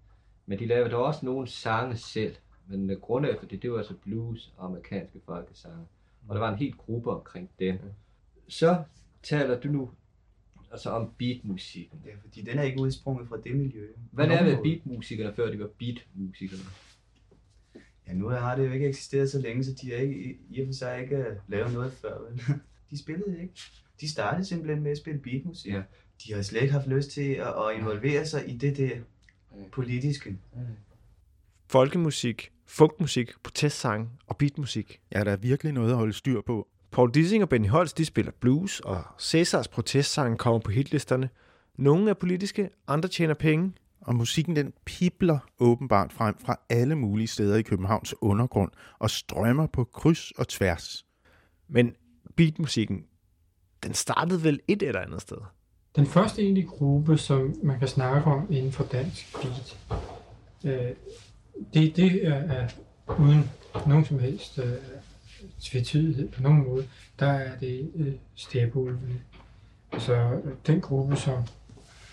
Men 0.47 0.59
de 0.59 0.67
lavede 0.67 0.97
også 0.97 1.27
nogle 1.27 1.47
sange 1.47 1.97
selv. 1.97 2.37
Men 2.69 2.91
øh, 2.91 3.01
grundet 3.01 3.37
for 3.39 3.47
det, 3.47 3.63
det 3.63 3.71
var 3.73 3.79
altså 3.79 3.95
blues 3.95 4.53
og 4.57 4.65
amerikanske 4.67 5.21
folkesange. 5.27 5.87
Og 6.29 6.35
der 6.35 6.41
var 6.41 6.53
en 6.53 6.59
hel 6.59 6.73
gruppe 6.73 7.11
omkring 7.11 7.51
den. 7.59 7.79
Så 8.49 8.83
taler 9.23 9.61
du 9.61 9.69
nu 9.69 9.91
altså 10.73 10.91
om 10.91 11.13
beatmusikken. 11.19 12.03
Ja, 12.07 12.11
fordi 12.23 12.43
den 12.43 12.59
er 12.59 12.63
ikke 12.63 12.81
udsprunget 12.81 13.29
fra 13.29 13.37
det 13.45 13.57
miljø. 13.57 13.87
Hvad 14.13 14.27
er 14.29 14.45
med 14.45 14.63
beatmusikerne, 14.63 15.35
før 15.35 15.51
de 15.51 15.59
var 15.61 15.69
beatmusikerne? 15.79 16.63
Ja, 18.07 18.13
nu 18.15 18.29
har 18.29 18.57
det 18.57 18.67
jo 18.67 18.73
ikke 18.73 18.89
eksisteret 18.89 19.31
så 19.31 19.41
længe, 19.41 19.65
så 19.65 19.73
de 19.83 19.91
har 19.91 19.97
ikke, 19.97 20.37
i- 20.51 20.61
og 20.61 20.67
for 20.67 20.73
sig 20.73 21.03
ikke 21.03 21.17
øh, 21.17 21.37
lavet 21.49 21.73
noget 21.73 21.93
før. 21.93 22.19
Vel? 22.23 22.43
De 22.91 22.99
spillede 22.99 23.43
ikke. 23.43 23.55
De 24.01 24.09
startede 24.09 24.45
simpelthen 24.45 24.83
med 24.83 24.91
at 24.91 24.99
spille 24.99 25.21
beatmusik. 25.21 25.73
Ja. 25.73 25.83
De 26.27 26.33
har 26.33 26.43
slet 26.43 26.61
ikke 26.63 26.73
haft 26.73 26.87
lyst 26.87 27.11
til 27.11 27.31
at, 27.33 27.47
at 27.49 27.77
involvere 27.79 28.27
sig 28.27 28.49
i 28.51 28.57
det 28.57 28.77
der 28.77 28.91
politiske. 29.73 30.39
Folkemusik, 31.69 32.53
folkmusik, 32.67 33.33
protestsang 33.43 34.11
og 34.27 34.37
beatmusik. 34.37 35.01
Ja, 35.13 35.25
der 35.25 35.33
er 35.33 35.37
virkelig 35.37 35.73
noget 35.73 35.91
at 35.91 35.97
holde 35.97 36.13
styr 36.13 36.41
på. 36.41 36.69
Paul 36.91 37.15
Dissing 37.15 37.43
og 37.43 37.49
Benny 37.49 37.69
Holst, 37.69 37.99
de 37.99 38.05
spiller 38.05 38.33
blues, 38.41 38.81
og 38.81 39.03
Cæsars 39.21 39.69
protestsange 39.69 40.39
kommer 40.39 40.59
på 40.59 40.71
hitlisterne. 40.71 41.29
Nogle 41.77 42.11
er 42.11 42.15
politiske, 42.15 42.71
andre 42.89 43.09
tjener 43.09 43.35
penge. 43.35 43.73
Og 44.01 44.15
musikken 44.15 44.57
den 44.57 44.73
pipler 44.85 45.39
åbenbart 45.59 46.13
frem 46.13 46.39
fra 46.39 46.57
alle 46.69 46.95
mulige 46.95 47.27
steder 47.27 47.57
i 47.57 47.63
Københavns 47.63 48.15
undergrund 48.21 48.71
og 48.99 49.11
strømmer 49.11 49.67
på 49.67 49.85
kryds 49.85 50.31
og 50.31 50.49
tværs. 50.49 51.07
Men 51.69 51.95
beatmusikken, 52.37 53.05
den 53.83 53.95
startede 53.95 54.43
vel 54.43 54.61
et 54.69 54.83
eller 54.83 55.01
andet 55.01 55.23
sted. 55.23 55.37
Den 55.97 56.07
første 56.07 56.43
egentlige 56.43 56.67
gruppe, 56.67 57.19
som 57.19 57.55
man 57.63 57.79
kan 57.79 57.89
snakke 57.89 58.31
om 58.31 58.53
inden 58.53 58.73
for 58.73 58.85
dansk 58.85 59.37
beat, 59.43 59.79
øh, 60.65 60.97
det, 61.75 61.97
det 61.97 62.27
er, 62.27 62.35
er 62.35 62.69
uden 63.19 63.51
nogen 63.87 64.05
som 64.05 64.19
helst 64.19 64.59
øh, 64.59 64.73
tvetydighed 65.61 66.29
på 66.29 66.43
nogen 66.43 66.67
måde, 66.67 66.87
der 67.19 67.27
er 67.27 67.59
det 67.59 67.91
øh, 67.97 68.13
Stæbeulvene. 68.35 69.21
Altså 69.93 70.15
øh, 70.15 70.53
den 70.67 70.81
gruppe, 70.81 71.17
som 71.17 71.43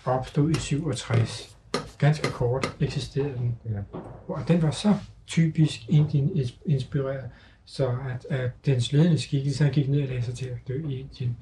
opstod 0.04 0.50
i 0.50 0.54
67. 0.54 1.56
Ganske 1.98 2.30
kort 2.30 2.76
eksisterede 2.80 3.34
den. 3.34 3.58
Ja. 3.64 3.98
Og 4.28 4.48
den 4.48 4.62
var 4.62 4.70
så 4.70 4.94
typisk 5.26 5.80
Indien-inspireret, 5.88 7.30
så 7.64 7.88
at, 7.88 8.26
at 8.38 8.50
dens 8.66 8.92
ledende 8.92 9.18
skikkelse, 9.18 9.64
han 9.64 9.72
gik 9.72 9.88
ned 9.88 10.02
og 10.02 10.08
lagde 10.08 10.22
sig 10.22 10.34
til 10.34 10.46
at 10.46 10.58
dø 10.68 10.88
i 10.88 10.98
Indien. 10.98 11.36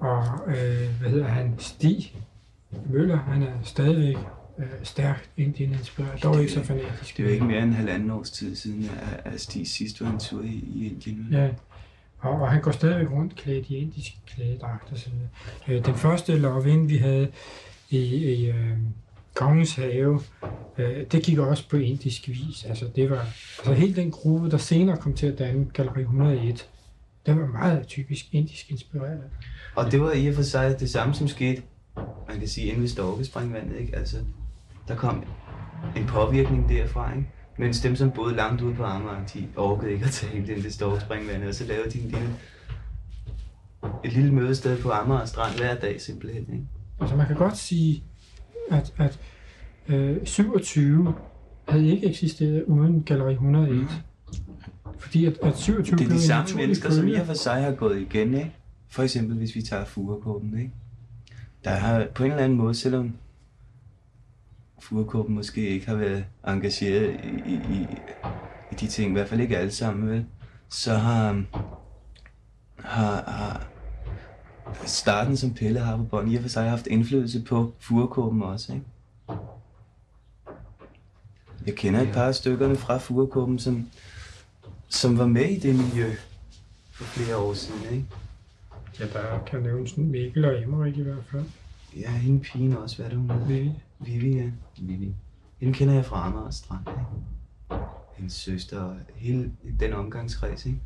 Og 0.00 0.24
øh, 0.46 1.00
hvad 1.00 1.10
hedder 1.10 1.26
han? 1.26 1.54
Stig 1.58 2.14
Møller, 2.86 3.16
han 3.16 3.42
er 3.42 3.52
stadigvæk 3.62 4.16
øh, 4.58 4.64
stærkt 4.82 5.30
Indien-inspireret, 5.36 6.22
dog 6.22 6.40
ikke 6.40 6.52
så 6.52 6.64
fanatisk. 6.64 7.16
Det 7.16 7.22
er 7.22 7.26
jo 7.26 7.32
ikke 7.32 7.44
mere 7.44 7.62
end 7.62 7.72
halvanden 7.72 8.10
års 8.10 8.30
tid 8.30 8.56
siden, 8.56 8.90
at, 9.24 9.32
at 9.32 9.40
Stig 9.40 9.68
sidst 9.68 10.00
var 10.00 10.10
en 10.10 10.18
tur 10.18 10.42
i, 10.42 10.64
i 10.74 10.86
Indien. 10.86 11.28
Ja, 11.32 11.48
og, 12.18 12.32
og 12.32 12.50
han 12.50 12.62
går 12.62 12.70
stadigvæk 12.70 13.10
rundt 13.10 13.36
klædt 13.36 13.70
i 13.70 13.76
indisk 13.76 14.12
klædedragt 14.26 14.92
og 14.92 14.98
sådan 14.98 15.18
noget. 15.18 15.78
Øh, 15.78 15.86
den 15.86 15.94
første 15.94 16.38
love 16.38 16.86
vi 16.88 16.96
havde 16.96 17.28
i, 17.90 17.98
i 17.98 18.50
øh, 18.50 18.76
Kongens 19.34 19.74
Have, 19.74 20.20
øh, 20.78 21.06
det 21.12 21.22
gik 21.22 21.38
også 21.38 21.68
på 21.68 21.76
indisk 21.76 22.28
vis. 22.28 22.64
Altså, 22.64 22.88
det 22.96 23.10
var, 23.10 23.26
altså 23.58 23.72
helt 23.72 23.96
den 23.96 24.10
gruppe, 24.10 24.50
der 24.50 24.56
senere 24.56 24.96
kom 24.96 25.14
til 25.14 25.26
at 25.26 25.38
danne 25.38 25.66
Galleri 25.72 26.00
101, 26.00 26.68
den 27.26 27.40
var 27.40 27.46
meget 27.46 27.86
typisk 27.86 28.26
indisk 28.32 28.70
inspireret. 28.70 29.22
Og 29.74 29.92
det 29.92 30.00
var 30.00 30.12
i 30.12 30.28
og 30.28 30.34
for 30.34 30.42
sig 30.42 30.80
det 30.80 30.90
samme, 30.90 31.14
som 31.14 31.28
skete, 31.28 31.62
man 32.28 32.38
kan 32.38 32.48
sige, 32.48 32.66
inden 32.66 32.82
ved 32.82 32.88
Storkespringvandet, 32.88 33.80
ikke? 33.80 33.96
Altså, 33.96 34.16
der 34.88 34.96
kom 34.96 35.24
en 35.96 36.06
påvirkning 36.06 36.68
derfra, 36.68 37.12
ikke? 37.12 37.28
Mens 37.58 37.80
dem, 37.80 37.96
som 37.96 38.10
boede 38.10 38.36
langt 38.36 38.62
ude 38.62 38.74
på 38.74 38.84
Amager, 38.84 39.26
de 39.34 39.48
orkede 39.56 39.92
ikke 39.92 40.04
at 40.04 40.10
tage 40.10 40.32
helt 40.32 40.48
ind 40.48 40.62
til 40.62 40.72
Storkespringvandet, 40.72 41.48
og 41.48 41.54
så 41.54 41.64
lavede 41.64 41.90
de 41.90 42.00
en 42.00 42.10
lille, 42.10 42.34
et 44.04 44.12
lille 44.12 44.34
mødested 44.34 44.82
på 44.82 44.90
Amager 44.90 45.24
Strand 45.24 45.58
hver 45.58 45.74
dag 45.74 46.00
simpelthen, 46.00 46.42
ikke? 46.52 46.66
Altså 47.00 47.16
man 47.16 47.26
kan 47.26 47.36
godt 47.36 47.56
sige, 47.56 48.02
at, 48.70 48.94
at 48.98 49.18
øh, 49.88 50.16
27 50.24 51.14
havde 51.68 51.88
ikke 51.88 52.08
eksisteret 52.08 52.64
uden 52.64 53.02
Galleri 53.02 53.32
101. 53.32 53.88
Fordi 54.98 55.24
at, 55.24 55.38
at 55.42 55.58
27 55.58 55.98
Det 55.98 56.06
er 56.06 56.10
de 56.10 56.22
samme 56.22 56.54
mennesker, 56.56 56.90
som 56.90 57.08
i 57.08 57.14
og 57.14 57.26
for 57.26 57.34
sig 57.34 57.62
har 57.62 57.72
gået 57.72 58.00
igen, 58.00 58.34
ikke? 58.34 58.52
For 58.88 59.02
eksempel, 59.02 59.36
hvis 59.36 59.54
vi 59.54 59.62
tager 59.62 59.84
Furekåben, 59.84 60.58
ikke? 60.58 60.72
Der 61.64 61.70
har 61.70 62.06
på 62.14 62.24
en 62.24 62.30
eller 62.30 62.44
anden 62.44 62.58
måde, 62.58 62.74
selvom 62.74 63.12
Furekåben 64.80 65.34
måske 65.34 65.68
ikke 65.68 65.86
har 65.86 65.94
været 65.94 66.24
engageret 66.46 67.20
i, 67.24 67.50
i, 67.50 67.54
i, 67.54 67.86
i 68.72 68.74
de 68.80 68.86
ting, 68.86 69.10
i 69.10 69.12
hvert 69.12 69.28
fald 69.28 69.40
ikke 69.40 69.58
alle 69.58 69.70
sammen, 69.70 70.10
vel? 70.10 70.24
Så 70.68 70.94
har, 70.94 71.42
har, 72.78 73.22
har 73.30 73.66
starten, 74.84 75.36
som 75.36 75.54
Pelle 75.54 75.80
har 75.80 75.96
på 75.96 76.02
bånd, 76.02 76.32
i 76.32 76.36
og 76.36 76.42
for 76.42 76.48
sig 76.48 76.70
haft 76.70 76.86
indflydelse 76.86 77.42
på 77.42 77.72
Furekåben 77.78 78.42
også, 78.42 78.72
ikke? 78.72 78.84
Jeg 81.66 81.74
kender 81.74 82.00
et 82.00 82.12
par 82.12 82.26
af 82.26 82.34
stykkerne 82.34 82.76
fra 82.76 82.98
Furekåben, 82.98 83.58
som, 83.58 83.88
som 84.88 85.18
var 85.18 85.26
med 85.26 85.44
i 85.44 85.58
det 85.58 85.74
miljø 85.74 86.12
for 86.92 87.04
flere 87.04 87.36
år 87.36 87.54
siden, 87.54 87.82
ikke? 87.92 88.04
Ja, 89.00 89.06
der 89.06 89.44
kan 89.46 89.62
nævnes 89.62 89.96
Mikkel 89.96 90.44
og 90.44 90.62
Emmerik 90.62 90.96
i 90.96 91.02
hvert 91.02 91.24
fald. 91.30 91.44
Ja, 91.98 92.10
hende 92.10 92.40
pigen 92.40 92.76
også, 92.76 92.96
hvad 92.96 93.06
er 93.06 93.10
det 93.10 93.18
hun 93.18 93.30
hedder? 93.30 93.46
Vivi. 93.46 93.72
Vivi, 93.98 94.36
ja. 94.36 94.50
Vivi. 94.80 95.14
Hende 95.56 95.74
kender 95.74 95.94
jeg 95.94 96.04
fra 96.04 96.26
Amager 96.26 96.50
Strand, 96.50 96.88
ikke? 96.88 97.84
Hendes 98.14 98.32
søster 98.32 98.80
og 98.80 98.96
hele 99.14 99.52
den 99.80 99.92
omgangskreds, 99.92 100.66
ikke? 100.66 100.80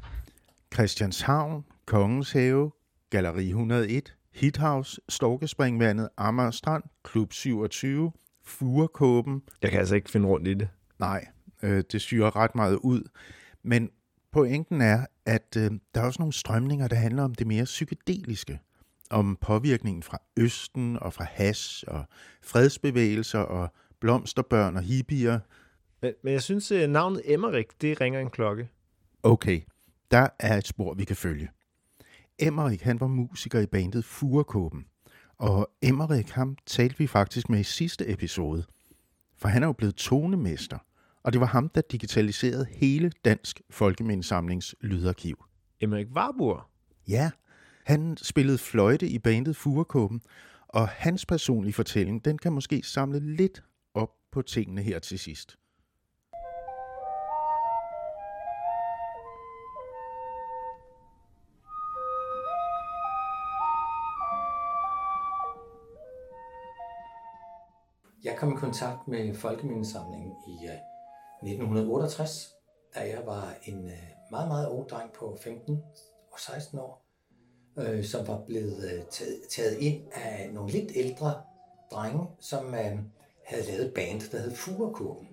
Christianshavn, 0.75 1.65
Kongens 1.87 2.33
Have, 2.33 2.71
Galeri 3.11 3.49
101, 3.49 4.15
Hithouse, 4.35 5.01
Storkespringvandet, 5.09 6.09
Amager 6.17 6.51
Strand, 6.51 6.83
Klub 7.03 7.33
27, 7.33 8.13
Furekåben. 8.45 9.43
Jeg 9.63 9.71
kan 9.71 9.81
altså 9.81 9.95
ikke 9.95 10.11
finde 10.11 10.29
rundt 10.29 10.49
i 10.49 10.55
det. 10.55 10.69
Nej, 10.99 11.27
øh, 11.63 11.85
det 11.93 12.01
syrer 12.01 12.37
ret 12.37 12.55
meget 12.55 12.77
ud. 12.77 13.03
Men 13.63 13.91
pointen 14.33 14.81
er, 14.81 15.07
at 15.27 15.57
øh, 15.57 15.71
der 15.95 16.01
er 16.01 16.05
også 16.05 16.23
nogle 16.23 16.33
strømninger, 16.33 16.89
der 16.89 16.97
handler 16.97 17.23
om 17.23 17.35
det 17.35 17.47
mere 17.47 17.65
psykedeliske. 17.65 18.61
Om 19.13 19.37
påvirkningen 19.41 20.03
fra 20.03 20.19
Østen 20.37 20.99
og 20.99 21.13
fra 21.13 21.25
hash 21.25 21.85
og 21.87 22.05
fredsbevægelser 22.43 23.39
og 23.39 23.69
blomsterbørn 24.01 24.77
og 24.77 24.83
hippier. 24.83 25.41
Men, 26.03 26.13
men 26.25 26.33
jeg 26.33 26.43
synes, 26.43 26.73
at 26.73 26.91
navnet 26.91 27.23
Emmerik, 27.25 27.67
det 27.81 28.01
ringer 28.01 28.21
en 28.21 28.31
klokke. 28.31 28.69
Okay, 29.23 29.61
der 30.11 30.29
er 30.39 30.57
et 30.57 30.67
spor, 30.67 30.95
vi 30.95 31.05
kan 31.05 31.17
følge. 31.17 31.49
Emmerik, 32.39 32.83
han 32.83 33.01
var 33.01 33.07
musiker 33.07 33.61
i 33.61 33.67
bandet 33.67 34.05
Furekåben. 34.05 34.85
Og 35.39 35.71
Emmerik, 35.83 36.31
ham 36.31 36.57
talte 36.67 36.99
vi 36.99 37.07
faktisk 37.07 37.49
med 37.49 37.61
i 37.61 37.63
sidste 37.63 38.13
episode. 38.13 38.65
For 39.37 39.49
han 39.49 39.63
er 39.63 39.67
jo 39.67 39.73
blevet 39.73 39.95
tonemester. 39.95 40.79
Og 41.23 41.33
det 41.33 41.41
var 41.41 41.47
ham, 41.47 41.69
der 41.69 41.81
digitaliserede 41.81 42.67
hele 42.71 43.13
Dansk 43.25 43.61
Folkemindesamlings 43.71 44.75
lydarkiv. 44.81 45.45
Emmerik 45.81 46.07
Warburg. 46.15 46.61
Ja, 47.09 47.31
han 47.85 48.17
spillede 48.17 48.59
fløjte 48.59 49.09
i 49.09 49.19
bandet 49.19 49.57
Furekåben, 49.57 50.23
Og 50.69 50.89
hans 50.89 51.27
personlige 51.27 51.73
fortælling, 51.73 52.25
den 52.25 52.39
kan 52.39 52.53
måske 52.53 52.83
samle 52.85 53.37
lidt 53.37 53.63
op 53.95 54.11
på 54.33 54.43
tingene 54.43 54.83
her 54.83 54.99
til 54.99 55.19
sidst. 55.19 55.59
Jeg 68.25 68.37
kom 68.39 68.53
i 68.53 68.57
kontakt 68.57 69.09
med 69.09 69.35
Folkemindesamlingen 69.35 70.33
i 70.47 70.67
øh, 70.67 70.79
1968, 71.43 72.49
da 72.95 73.01
jeg 73.01 73.23
var 73.27 73.55
en 73.65 73.85
øh, 73.85 73.93
meget, 74.31 74.49
meget 74.49 74.69
ung 74.69 74.89
dreng 74.89 75.13
på 75.13 75.39
15 75.45 75.83
og 76.33 76.41
16 76.41 76.79
år, 76.79 77.02
øh, 77.77 78.05
som 78.05 78.29
var 78.29 78.41
blevet 78.47 78.93
øh, 78.93 79.05
taget, 79.11 79.37
taget 79.51 79.79
ind 79.79 80.03
af 80.13 80.51
nogle 80.53 80.73
lidt 80.73 80.93
ældre 80.95 81.35
drenge, 81.93 82.27
som 82.41 82.75
øh, 82.75 82.99
havde 83.47 83.67
lavet 83.67 83.93
band, 83.95 84.31
der 84.31 84.39
hed 84.39 84.55
Furekåben. 84.55 85.29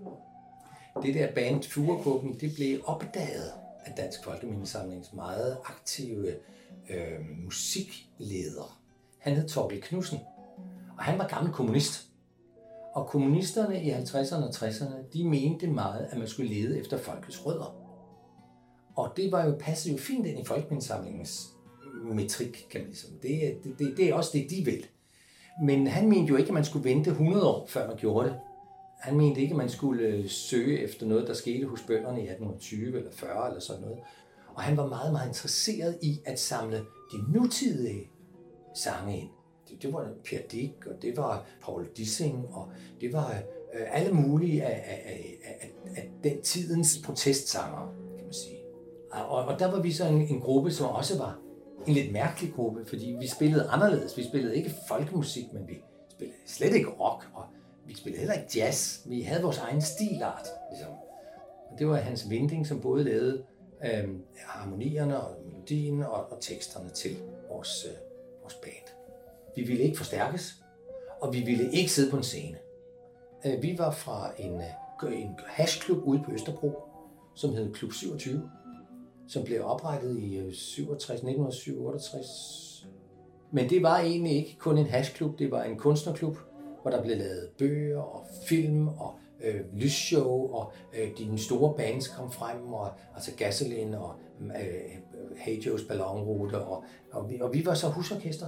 Det 1.04 1.16
der 1.16 1.34
band 1.34 1.64
Furekåben, 1.64 2.40
det 2.40 2.56
blev 2.56 2.82
opdaget 2.86 3.52
af 3.86 3.94
Dansk 3.98 4.24
Folkemindesamlings 4.24 5.14
meget 5.14 5.58
aktive 5.66 6.36
øh, 6.90 7.20
musikleder. 7.44 8.80
Han 9.18 9.36
hed 9.36 9.50
Torkel 9.50 9.82
Knudsen, 9.82 10.20
og 10.98 11.04
han 11.04 11.20
var 11.20 11.28
gammel 11.28 11.54
kommunist. 11.54 12.06
Og 12.94 13.08
kommunisterne 13.08 13.84
i 13.84 13.92
50'erne 13.92 14.44
og 14.44 14.50
60'erne, 14.50 15.14
de 15.14 15.30
mente 15.30 15.68
meget, 15.68 16.08
at 16.12 16.18
man 16.18 16.28
skulle 16.28 16.54
lede 16.54 16.80
efter 16.80 16.98
folkets 16.98 17.46
rødder. 17.46 17.76
Og 18.96 19.14
det 19.18 19.32
var 19.32 19.46
jo 19.46 19.56
passet 19.60 19.92
jo 19.92 19.98
fint 19.98 20.26
ind 20.26 20.40
i 20.40 20.46
Folkemindesamlingens 20.46 21.54
metrik, 22.04 22.68
kan 22.72 22.82
man 22.82 22.90
ligesom. 22.90 23.12
Det, 23.22 23.60
det, 23.64 23.80
det, 23.80 23.98
det 23.98 24.10
er 24.10 24.14
også 24.14 24.32
det, 24.34 24.50
de 24.50 24.66
vil. 24.66 24.86
Men 25.64 25.88
han 25.88 26.10
mente 26.10 26.30
jo 26.30 26.36
ikke, 26.36 26.48
at 26.48 26.54
man 26.54 26.66
skulle 26.66 26.90
vente 26.90 27.10
100 27.10 27.48
år, 27.48 27.66
før 27.68 27.88
man 27.88 27.98
gjorde 27.98 28.30
det. 28.30 28.40
Han 29.00 29.18
mente 29.18 29.42
ikke, 29.42 29.52
at 29.52 29.58
man 29.58 29.70
skulle 29.70 30.04
øh, 30.04 30.30
søge 30.30 30.80
efter 30.80 31.06
noget, 31.06 31.28
der 31.28 31.34
skete 31.34 31.68
hos 31.68 31.82
bønderne 31.82 32.20
i 32.20 32.24
1820 32.24 32.98
eller 32.98 33.12
40 33.12 33.48
eller 33.48 33.62
sådan 33.62 33.82
noget. 33.82 34.00
Og 34.56 34.62
han 34.62 34.78
var 34.78 34.88
meget, 34.88 35.12
meget 35.12 35.28
interesseret 35.28 35.98
i 36.02 36.20
at 36.26 36.40
samle 36.40 36.78
de 37.12 37.34
nutidige 37.34 38.10
sange 38.74 39.20
ind 39.20 39.30
det, 39.70 39.84
det 39.84 39.94
var 39.94 40.10
Per 40.30 40.40
Dick, 40.52 40.86
og 40.86 41.02
det 41.02 41.18
var 41.18 41.46
Paul 41.62 41.88
Dissing, 41.98 42.48
og 42.54 42.68
det 43.02 43.14
var 43.14 43.34
øh, 43.74 43.88
alle 43.92 44.12
mulige 44.12 44.64
af, 44.64 44.84
af, 44.86 45.02
af, 45.06 45.40
af, 45.62 45.72
af 45.96 46.10
den 46.24 46.42
tidens 46.42 47.02
protestsanger, 47.06 47.94
kan 48.18 48.26
man 48.26 48.34
sige. 48.34 48.58
Og, 49.12 49.46
og 49.46 49.60
der 49.60 49.72
var 49.72 49.82
vi 49.82 49.92
så 49.92 50.08
en, 50.08 50.22
en 50.28 50.40
gruppe, 50.40 50.72
som 50.72 50.90
også 50.90 51.18
var 51.18 51.40
en 51.88 51.94
lidt 51.94 52.12
mærkelig 52.12 52.54
gruppe, 52.54 52.86
fordi 52.86 53.16
vi 53.20 53.28
spillede 53.28 53.68
anderledes. 53.70 54.18
Vi 54.18 54.24
spillede 54.24 54.58
ikke 54.58 54.72
folkemusik, 54.88 55.54
men 55.54 55.68
vi 55.68 55.74
spillede 56.10 56.38
slet 56.46 56.76
ikke 56.76 56.90
rock, 56.90 57.28
og 57.34 57.44
vi 57.86 57.96
spillede 57.96 58.20
heller 58.20 58.34
ikke 58.34 58.48
jazz. 58.56 59.00
Vi 59.06 59.22
havde 59.22 59.44
vores 59.44 59.58
egen 59.58 59.82
stilart, 59.82 60.48
ligesom. 60.72 60.94
Og 61.72 61.80
det 61.80 61.88
var 61.88 61.96
Hans 61.96 62.30
Vinding, 62.30 62.68
som 62.68 62.82
både 62.82 63.04
lavede 63.04 63.44
øh, 63.86 64.10
harmonierne 64.38 65.20
og 65.20 65.36
melodien 65.46 66.04
og, 66.04 66.32
og 66.32 66.38
teksterne 66.42 66.90
til 66.90 67.18
vores, 67.50 67.86
øh, 67.86 67.98
vores 68.42 68.54
band. 68.54 68.96
Vi 69.56 69.64
ville 69.64 69.84
ikke 69.84 69.98
forstærkes, 69.98 70.56
og 71.22 71.34
vi 71.34 71.40
ville 71.40 71.72
ikke 71.72 71.92
sidde 71.92 72.12
på 72.12 72.18
en 72.18 72.24
scene. 72.24 72.58
Øh, 73.46 73.62
vi 73.62 73.76
var 73.78 73.92
fra 73.92 74.32
en, 74.38 74.62
øh, 75.04 75.22
en 75.22 75.40
hashklub 75.48 76.08
ude 76.08 76.24
på 76.26 76.32
Østerbro, 76.32 76.82
som 77.36 77.54
hed 77.54 77.74
Klub 77.74 77.94
27, 77.94 78.52
som 79.30 79.44
blev 79.44 79.66
oprettet 79.66 80.20
i 80.20 80.38
øh, 80.38 80.54
67, 80.54 81.16
1967. 81.16 82.88
Men 83.52 83.70
det 83.70 83.84
var 83.84 84.00
egentlig 84.00 84.36
ikke 84.36 84.58
kun 84.60 84.78
en 84.78 84.86
hashklub, 84.86 85.40
det 85.40 85.52
var 85.52 85.64
en 85.64 85.78
kunstnerklub, 85.78 86.38
hvor 86.82 86.92
der 86.92 87.02
blev 87.02 87.18
lavet 87.18 87.50
bøger 87.58 88.02
og 88.02 88.26
film 88.48 88.88
og 88.88 89.20
øh, 89.44 89.62
lysshow, 89.74 90.54
og 90.54 90.72
øh, 90.94 91.10
de 91.18 91.38
store 91.38 91.74
bands 91.78 92.08
kom 92.08 92.32
frem, 92.32 92.74
og, 92.74 92.90
altså 93.16 93.32
Gasoline 93.38 94.00
og 94.00 94.16
mm, 94.40 94.52
øh, 94.52 94.56
Hey 95.38 95.62
Joe's 95.62 95.88
Ballonrute, 95.88 96.62
og, 96.62 96.84
og, 97.12 97.30
vi, 97.30 97.40
og 97.42 97.54
vi 97.54 97.66
var 97.66 97.74
så 97.74 97.88
husorkester. 97.88 98.48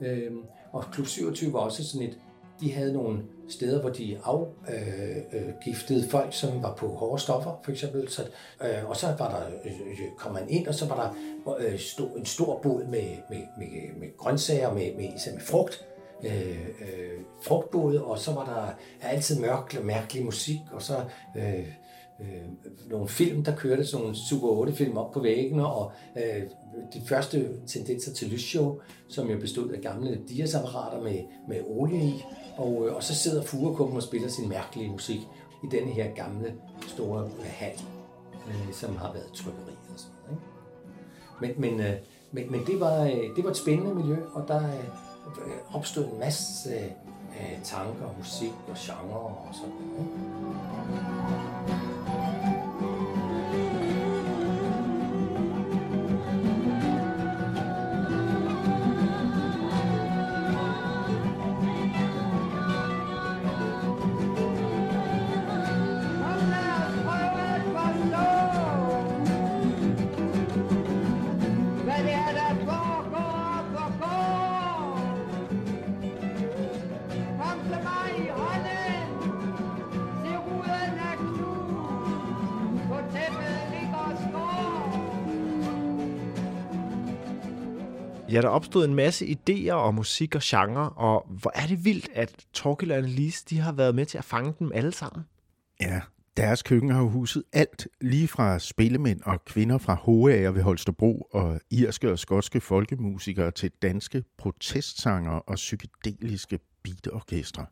Øh, 0.00 0.32
og 0.72 0.84
Klub 0.92 1.06
27 1.06 1.52
var 1.52 1.58
også 1.58 1.84
sådan 1.84 2.08
et, 2.08 2.18
de 2.60 2.72
havde 2.72 2.92
nogle 2.92 3.22
steder, 3.48 3.80
hvor 3.80 3.90
de 3.90 4.18
afgiftede 4.24 6.00
øh, 6.00 6.04
øh, 6.04 6.10
folk, 6.10 6.34
som 6.34 6.62
var 6.62 6.74
på 6.74 6.88
hårde 6.88 7.22
stoffer, 7.22 7.60
for 7.64 7.72
eksempel. 7.72 8.08
Så, 8.08 8.22
øh, 8.62 8.88
og 8.88 8.96
så 8.96 9.06
var 9.18 9.28
der, 9.28 9.46
øh, 9.64 9.72
øh 9.72 9.98
kom 10.18 10.32
man 10.32 10.48
ind, 10.48 10.66
og 10.66 10.74
så 10.74 10.86
var 10.86 11.14
der 11.46 11.56
øh, 11.58 11.78
stå, 11.78 12.04
en 12.04 12.26
stor 12.26 12.60
båd 12.62 12.84
med, 12.84 13.16
med, 13.30 13.42
med, 13.58 14.00
med 14.00 14.16
grøntsager, 14.16 14.72
med, 14.72 14.94
med, 14.96 15.08
især 15.16 15.32
med 15.32 15.40
frugt, 15.40 15.86
øh, 16.24 16.68
øh, 16.80 17.20
frugtbåde, 17.42 18.04
og 18.04 18.18
så 18.18 18.32
var 18.32 18.44
der 18.44 18.74
altid 19.08 19.40
mørk, 19.40 19.84
mærkelig 19.84 20.24
musik, 20.24 20.60
og 20.72 20.82
så 20.82 20.94
øh, 21.36 21.66
øh, 22.20 22.70
nogle 22.90 23.08
film, 23.08 23.44
der 23.44 23.56
kørte 23.56 23.86
sådan 23.86 24.02
nogle 24.02 24.16
Super 24.16 24.66
8-film 24.66 24.96
op 24.96 25.10
på 25.10 25.20
væggene, 25.20 25.66
og 25.66 25.92
øh, 26.16 26.42
de 26.94 27.02
første 27.06 27.48
tendenser 27.66 28.12
til 28.12 28.28
lysshow, 28.28 28.80
som 29.08 29.30
jo 29.30 29.38
bestod 29.38 29.70
af 29.70 29.80
gamle 29.80 30.20
diasapparater 30.28 31.02
med, 31.02 31.18
med 31.48 31.60
olie 31.66 32.04
i, 32.04 32.24
og, 32.56 32.86
øh, 32.86 32.96
og 32.96 33.02
så 33.02 33.14
sidder 33.14 33.42
Fugerkuppen 33.42 33.96
og 33.96 34.02
spiller 34.02 34.28
sin 34.28 34.48
mærkelige 34.48 34.90
musik 34.90 35.20
i 35.64 35.66
denne 35.70 35.92
her 35.92 36.14
gamle, 36.14 36.54
store 36.86 37.28
hal, 37.44 37.80
øh, 38.48 38.72
som 38.72 38.96
har 38.96 39.12
været 39.12 39.32
trykkeri 39.34 39.72
og 39.92 39.98
sådan 39.98 40.14
noget. 40.26 40.40
Ikke? 41.42 41.60
Men, 41.60 41.78
men, 41.78 41.86
øh, 41.86 41.96
men, 42.32 42.52
men 42.52 42.66
det, 42.66 42.80
var, 42.80 43.02
øh, 43.02 43.36
det 43.36 43.44
var 43.44 43.50
et 43.50 43.56
spændende 43.56 43.94
miljø, 43.94 44.16
og 44.32 44.48
der 44.48 44.66
øh, 44.66 45.74
opstod 45.74 46.04
en 46.04 46.18
masse 46.18 46.70
øh, 47.40 47.62
tanker, 47.64 48.14
musik 48.18 48.52
og 48.68 48.76
genre 48.76 49.18
og 49.18 49.48
sådan 49.52 49.70
noget. 49.70 50.00
Ikke? 50.00 50.69
Ja, 88.40 88.42
der 88.42 88.48
opstod 88.48 88.84
en 88.84 88.94
masse 88.94 89.26
idéer 89.26 89.72
og 89.72 89.94
musik 89.94 90.34
og 90.34 90.40
genre, 90.44 90.88
og 90.88 91.26
hvor 91.28 91.52
er 91.54 91.66
det 91.66 91.84
vildt, 91.84 92.08
at 92.14 92.46
Torkild 92.52 92.90
og 92.90 92.98
Annelise, 92.98 93.44
de 93.50 93.58
har 93.58 93.72
været 93.72 93.94
med 93.94 94.06
til 94.06 94.18
at 94.18 94.24
fange 94.24 94.54
dem 94.58 94.70
alle 94.74 94.92
sammen. 94.92 95.24
Ja, 95.80 96.00
deres 96.36 96.62
køkken 96.62 96.90
har 96.90 97.02
huset 97.02 97.42
alt, 97.52 97.88
lige 98.00 98.28
fra 98.28 98.58
spillemænd 98.58 99.20
og 99.22 99.44
kvinder 99.44 99.78
fra 99.78 99.94
Hoager 99.94 100.50
ved 100.50 100.62
Holstebro 100.62 101.28
og 101.32 101.60
irske 101.70 102.12
og 102.12 102.18
skotske 102.18 102.60
folkemusikere 102.60 103.50
til 103.50 103.70
danske 103.82 104.24
protestsanger 104.38 105.32
og 105.32 105.54
psykedeliske 105.54 106.58
beatorkestre. 106.82 107.66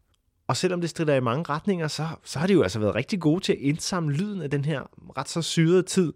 Og 0.48 0.56
selvom 0.56 0.80
det 0.80 0.90
strider 0.90 1.14
i 1.14 1.20
mange 1.20 1.44
retninger, 1.48 1.88
så, 1.88 2.06
så 2.24 2.38
har 2.38 2.46
de 2.46 2.52
jo 2.52 2.62
altså 2.62 2.78
været 2.78 2.94
rigtig 2.94 3.20
gode 3.20 3.40
til 3.40 3.52
at 3.52 3.58
indsamle 3.58 4.16
lyden 4.16 4.42
af 4.42 4.50
den 4.50 4.64
her 4.64 4.82
ret 5.18 5.28
så 5.28 5.42
syrede 5.42 5.82
tid. 5.82 6.12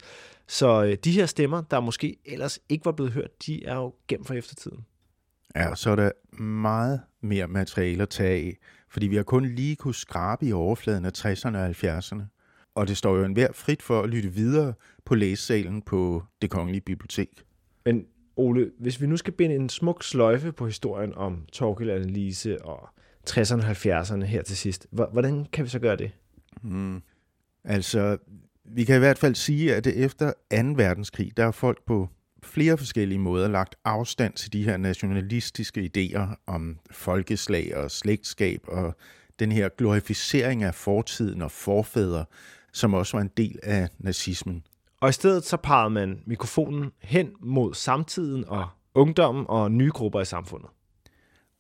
Så 0.46 0.84
øh, 0.84 0.96
de 1.04 1.12
her 1.12 1.26
stemmer, 1.26 1.62
der 1.62 1.80
måske 1.80 2.16
ellers 2.24 2.58
ikke 2.68 2.84
var 2.84 2.92
blevet 2.92 3.12
hørt, 3.12 3.46
de 3.46 3.64
er 3.64 3.74
jo 3.74 3.94
gemt 4.08 4.26
for 4.26 4.34
eftertiden. 4.34 4.86
Ja, 5.56 5.74
så 5.74 5.90
er 5.90 5.96
der 5.96 6.10
meget 6.42 7.00
mere 7.20 7.48
materiale 7.48 8.02
at 8.02 8.08
tage 8.08 8.46
af, 8.46 8.58
fordi 8.90 9.06
vi 9.06 9.16
har 9.16 9.22
kun 9.22 9.44
lige 9.44 9.76
kunne 9.76 9.94
skrabe 9.94 10.46
i 10.46 10.52
overfladen 10.52 11.04
af 11.04 11.10
60'erne 11.18 11.56
og 11.56 11.70
70'erne. 11.70 12.22
Og 12.74 12.88
det 12.88 12.96
står 12.96 13.16
jo 13.16 13.24
enhver 13.24 13.52
frit 13.52 13.82
for 13.82 14.02
at 14.02 14.10
lytte 14.10 14.28
videre 14.28 14.74
på 15.04 15.14
læsesalen 15.14 15.82
på 15.82 16.22
Det 16.42 16.50
Kongelige 16.50 16.80
Bibliotek. 16.80 17.44
Men 17.84 18.06
Ole, 18.36 18.70
hvis 18.78 19.00
vi 19.00 19.06
nu 19.06 19.16
skal 19.16 19.32
binde 19.32 19.54
en 19.54 19.68
smuk 19.68 20.02
sløjfe 20.02 20.52
på 20.52 20.66
historien 20.66 21.14
om 21.14 21.46
Torgild 21.52 21.90
Annelise 21.90 22.64
og 22.64 22.88
60'erne 23.30 23.64
og 23.64 23.70
70'erne 23.70 24.24
her 24.24 24.42
til 24.42 24.56
sidst, 24.56 24.86
hvordan 24.90 25.46
kan 25.52 25.64
vi 25.64 25.68
så 25.70 25.78
gøre 25.78 25.96
det? 25.96 26.10
Hmm. 26.62 27.02
Altså, 27.64 28.18
vi 28.64 28.84
kan 28.84 28.96
i 28.96 28.98
hvert 28.98 29.18
fald 29.18 29.34
sige, 29.34 29.74
at 29.74 29.86
efter 29.86 30.32
2. 30.50 30.56
verdenskrig, 30.76 31.36
der 31.36 31.46
er 31.46 31.50
folk 31.50 31.84
på 31.86 32.08
flere 32.42 32.78
forskellige 32.78 33.18
måder 33.18 33.48
lagt 33.48 33.74
afstand 33.84 34.32
til 34.32 34.52
de 34.52 34.64
her 34.64 34.76
nationalistiske 34.76 35.90
idéer 35.96 36.34
om 36.46 36.78
folkeslag 36.90 37.76
og 37.76 37.90
slægtskab 37.90 38.60
og 38.68 38.96
den 39.38 39.52
her 39.52 39.68
glorificering 39.78 40.62
af 40.62 40.74
fortiden 40.74 41.42
og 41.42 41.50
forfædre, 41.50 42.24
som 42.72 42.94
også 42.94 43.16
var 43.16 43.22
en 43.22 43.30
del 43.36 43.58
af 43.62 43.88
nazismen. 43.98 44.64
Og 45.00 45.08
i 45.08 45.12
stedet 45.12 45.44
så 45.44 45.56
parrede 45.56 45.90
man 45.90 46.22
mikrofonen 46.26 46.90
hen 47.00 47.30
mod 47.40 47.74
samtiden 47.74 48.44
og 48.48 48.68
ungdommen 48.94 49.44
og 49.48 49.72
nye 49.72 49.90
grupper 49.90 50.20
i 50.20 50.24
samfundet. 50.24 50.70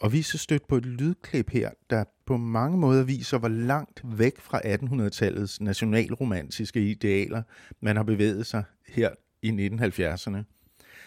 Og 0.02 0.12
vi 0.12 0.18
er 0.18 0.22
så 0.22 0.38
stødt 0.38 0.68
på 0.68 0.76
et 0.76 0.86
lydklip 0.86 1.50
her, 1.50 1.70
der 1.90 2.04
på 2.26 2.36
mange 2.36 2.78
måder 2.78 3.04
viser, 3.04 3.38
hvor 3.38 3.48
langt 3.48 4.00
væk 4.04 4.40
fra 4.40 4.58
1800-tallets 4.58 5.56
nationalromantiske 5.60 6.90
idealer, 6.90 7.42
man 7.80 7.96
har 7.96 8.02
bevæget 8.02 8.46
sig 8.46 8.64
her 8.88 9.10
i 9.42 9.50
1970'erne. 9.50 10.38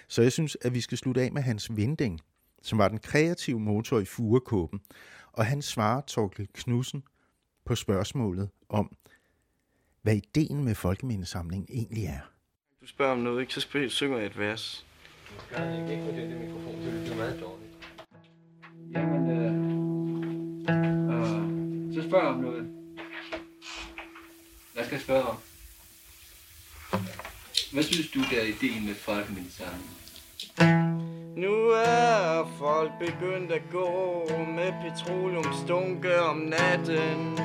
Så 0.07 0.21
jeg 0.21 0.31
synes, 0.31 0.57
at 0.61 0.73
vi 0.73 0.81
skal 0.81 0.97
slutte 0.97 1.21
af 1.21 1.31
med 1.31 1.41
Hans 1.41 1.75
Vinding, 1.75 2.19
som 2.61 2.77
var 2.77 2.87
den 2.87 2.97
kreative 2.97 3.59
motor 3.59 3.99
i 3.99 4.05
Furekåben, 4.05 4.79
og 5.31 5.45
han 5.45 5.61
svarer 5.61 6.01
Torkel 6.01 6.47
Knudsen 6.53 7.03
på 7.65 7.75
spørgsmålet 7.75 8.49
om, 8.69 8.95
hvad 10.01 10.15
ideen 10.15 10.63
med 10.63 10.75
folkemindesamlingen 10.75 11.67
egentlig 11.71 12.05
er. 12.05 12.19
Du 12.81 12.87
spørger 12.87 13.11
om 13.11 13.19
noget, 13.19 13.41
ikke? 13.41 13.53
Så 13.53 13.87
synger 13.89 14.17
jeg 14.17 14.25
et 14.25 14.39
vers. 14.39 14.85
Jeg 15.51 15.85
kan 15.87 15.91
ikke 15.91 16.21
det, 16.21 16.29
det 16.29 16.41
mikrofon, 16.41 16.81
det 16.81 16.93
lyder 16.93 17.15
meget 17.15 17.41
dårligt. 17.41 17.74
Jamen, 18.95 19.29
øh, 19.29 19.51
øh, 20.69 21.95
så 21.95 22.09
spørger 22.09 22.25
jeg 22.25 22.33
om 22.33 22.41
noget. 22.41 22.67
Hvad 24.73 24.83
skal 24.83 24.95
jeg 24.95 25.01
spørge 25.01 25.23
om? 25.23 25.37
Hvad 27.73 27.83
synes 27.83 28.11
du, 28.11 28.19
der 28.19 28.41
er 28.41 28.45
ideen 28.45 28.85
med 28.85 28.95
folkemindesamlingen? 28.95 29.95
Nu 31.37 31.69
er 31.69 32.51
folk 32.59 32.91
begyndt 32.99 33.51
at 33.51 33.61
gå 33.71 34.29
med 34.55 34.73
petroleumstunke 34.83 36.21
om 36.21 36.37
natten. 36.37 37.39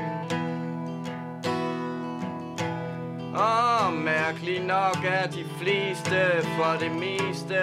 Og 3.34 3.92
mærkeligt 3.92 4.66
nok 4.66 4.96
er 5.04 5.26
de 5.26 5.44
fleste 5.60 6.46
for 6.56 6.76
det 6.80 6.92
meste 6.92 7.60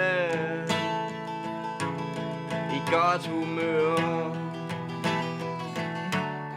godt 2.90 3.26
humør. 3.26 3.98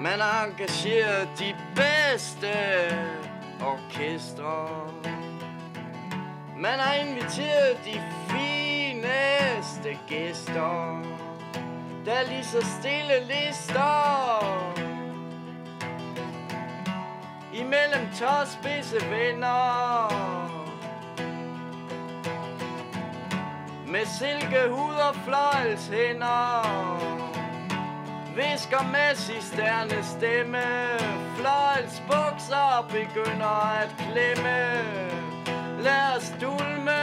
Man 0.01 0.19
engagerer 0.21 1.25
de 1.39 1.55
bedste 1.75 2.53
orkestre. 3.61 4.67
Man 6.57 6.79
har 6.79 6.93
inviteret 6.93 7.77
de 7.85 8.01
fineste 8.27 9.99
gæster, 10.07 11.01
der 12.05 12.29
lige 12.29 12.43
så 12.43 12.65
stille 12.79 13.19
lister. 13.19 14.41
Imellem 17.53 18.07
tåspidse 18.19 19.09
venner. 19.09 20.60
Med 23.91 24.05
silkehud 24.05 24.93
og 24.93 25.15
fløjlshænder. 25.15 26.41
Visker 28.35 28.83
med 28.91 29.15
cisterne 29.15 30.03
stemme. 30.03 30.63
Fløjlsbukser 31.35 32.87
begynder 32.89 33.55
at 33.81 33.89
klemme. 33.99 34.59
Lad 35.83 36.17
os 36.17 36.33
dulme 36.41 37.01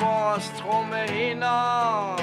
vores 0.00 0.52
tromme 0.58 0.96
hænder. 0.96 2.16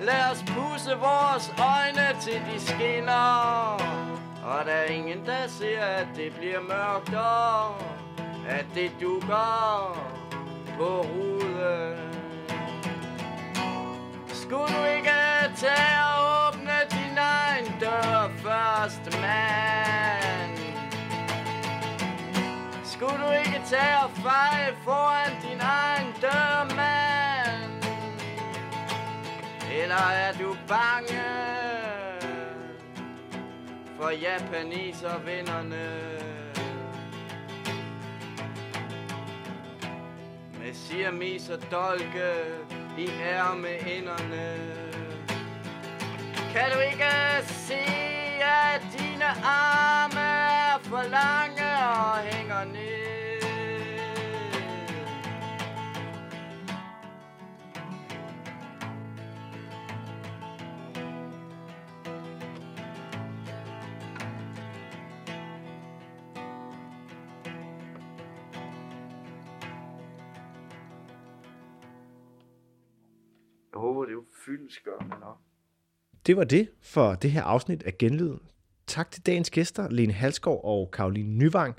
Lad 0.00 0.30
os 0.32 0.44
pusse 0.46 0.90
vores 0.90 1.54
øjne 1.58 2.20
til 2.20 2.42
de 2.52 2.60
skinner. 2.60 3.76
Og 4.44 4.64
der 4.66 4.72
er 4.72 4.84
ingen, 4.84 5.26
der 5.26 5.46
ser, 5.46 5.80
at 5.80 6.06
det 6.16 6.32
bliver 6.38 6.60
mørkt 6.60 7.14
og 7.14 7.74
at 8.48 8.66
det 8.74 8.90
dukker 9.00 9.98
på 10.78 11.00
ruden. 11.00 12.15
Ikke 15.56 15.66
tage 15.66 16.04
og 16.18 16.48
åbne 16.48 16.78
din 16.90 17.18
egen 17.18 17.80
dør 17.80 18.30
først, 18.42 19.20
mand? 19.20 20.58
Skulle 22.84 23.18
du 23.26 23.30
ikke 23.30 23.62
tage 23.66 23.98
og 24.04 24.10
feje 24.10 24.74
foran 24.84 25.32
din 25.42 25.60
egen 25.60 26.14
dør, 26.22 26.76
mand? 26.76 27.84
Eller 29.82 29.96
er 29.96 30.32
du 30.32 30.56
bange 30.68 31.22
for 33.96 34.10
japaniser 34.10 35.18
vinderne 35.18 35.86
Med 40.58 40.74
siamis 40.74 41.48
og 41.48 41.58
dolke 41.70 42.32
i 42.98 43.08
ærmeenderne. 43.22 44.75
Kan 46.56 46.72
du 46.72 46.78
ikke 46.78 47.12
se, 47.46 47.80
at 48.42 48.82
dine 48.92 49.28
arme 49.44 50.20
er 50.20 50.78
for 50.82 51.02
lange 51.02 51.68
og 51.98 52.16
hænger 52.18 52.64
ned? 52.64 52.96
Jeg 73.72 73.80
håber, 73.80 74.02
det 74.02 74.08
er 74.08 74.12
jo 74.12 74.24
fyldensgørende 74.44 75.20
nok. 75.20 75.55
Det 76.26 76.36
var 76.36 76.44
det 76.44 76.68
for 76.82 77.14
det 77.14 77.32
her 77.32 77.42
afsnit 77.42 77.82
af 77.82 77.98
Genlyden. 77.98 78.40
Tak 78.86 79.10
til 79.10 79.26
dagens 79.26 79.50
gæster, 79.50 79.90
Lene 79.90 80.12
Halskov 80.12 80.60
og 80.64 80.90
Karoline 80.90 81.38
Nyvang. 81.38 81.76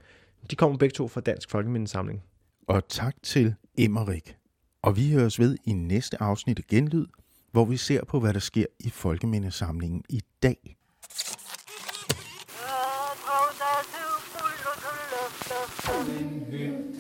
De 0.52 0.56
kommer 0.56 0.78
begge 0.78 0.94
to 0.94 1.08
fra 1.08 1.22
Dansk 1.22 1.50
Folkemindesamling. 1.50 2.24
Og 2.68 2.88
tak 2.90 3.16
til 3.24 3.56
Emmerik. 3.78 4.36
Og 4.82 4.98
vi 4.98 5.12
høres 5.12 5.40
ved 5.40 5.58
i 5.66 5.74
næste 5.74 6.22
afsnit 6.22 6.60
af 6.60 6.66
Genlyd, 6.70 7.06
hvor 7.52 7.66
vi 7.66 7.78
ser 7.78 8.06
på, 8.06 8.20
hvad 8.20 8.34
der 8.34 8.40
sker 8.40 8.66
i 8.80 8.90
Folkemindesamlingen 8.90 10.04
i 10.10 10.22
dag. 10.44 10.78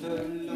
Den 0.01 0.46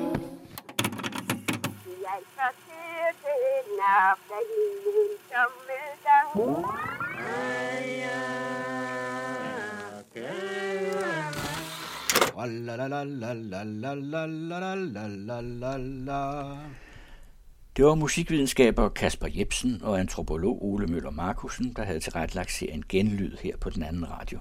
det 17.77 17.85
var 17.85 17.95
musikvidenskaber 17.95 18.89
Kasper 18.89 19.27
Jebsen 19.27 19.81
og 19.83 19.99
antropolog 19.99 20.65
Ole 20.65 20.87
Møller 20.87 21.09
Markusen, 21.09 21.73
der 21.73 21.83
havde 21.83 21.99
tilrettelagt 21.99 22.51
serien 22.51 22.83
Genlyd 22.89 23.37
her 23.37 23.57
på 23.57 23.69
den 23.69 23.83
anden 23.83 24.11
radio. 24.11 24.39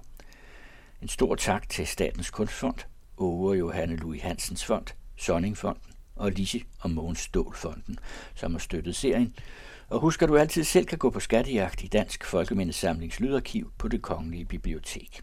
En 1.02 1.08
stor 1.08 1.34
tak 1.34 1.68
til 1.68 1.86
Statens 1.86 2.30
Kunstfond, 2.30 2.78
Åge 3.18 3.58
Johanne 3.58 3.96
Louis 3.96 4.22
Hansens 4.22 4.64
Fond, 4.64 4.86
Sonningfonden 5.16 5.89
og 6.20 6.32
Lise 6.32 6.62
og 6.80 6.90
Mogens 6.90 7.18
Stålfonden, 7.18 7.98
som 8.34 8.52
har 8.52 8.58
støttet 8.58 8.96
serien. 8.96 9.34
Og 9.88 10.00
husk, 10.00 10.22
at 10.22 10.28
du 10.28 10.36
altid 10.36 10.64
selv 10.64 10.86
kan 10.86 10.98
gå 10.98 11.10
på 11.10 11.20
skattejagt 11.20 11.84
i 11.84 11.86
Dansk 11.86 12.24
Folkemindesamlings 12.24 13.20
Lydarkiv 13.20 13.72
på 13.78 13.88
det 13.88 14.02
Kongelige 14.02 14.44
Bibliotek. 14.44 15.20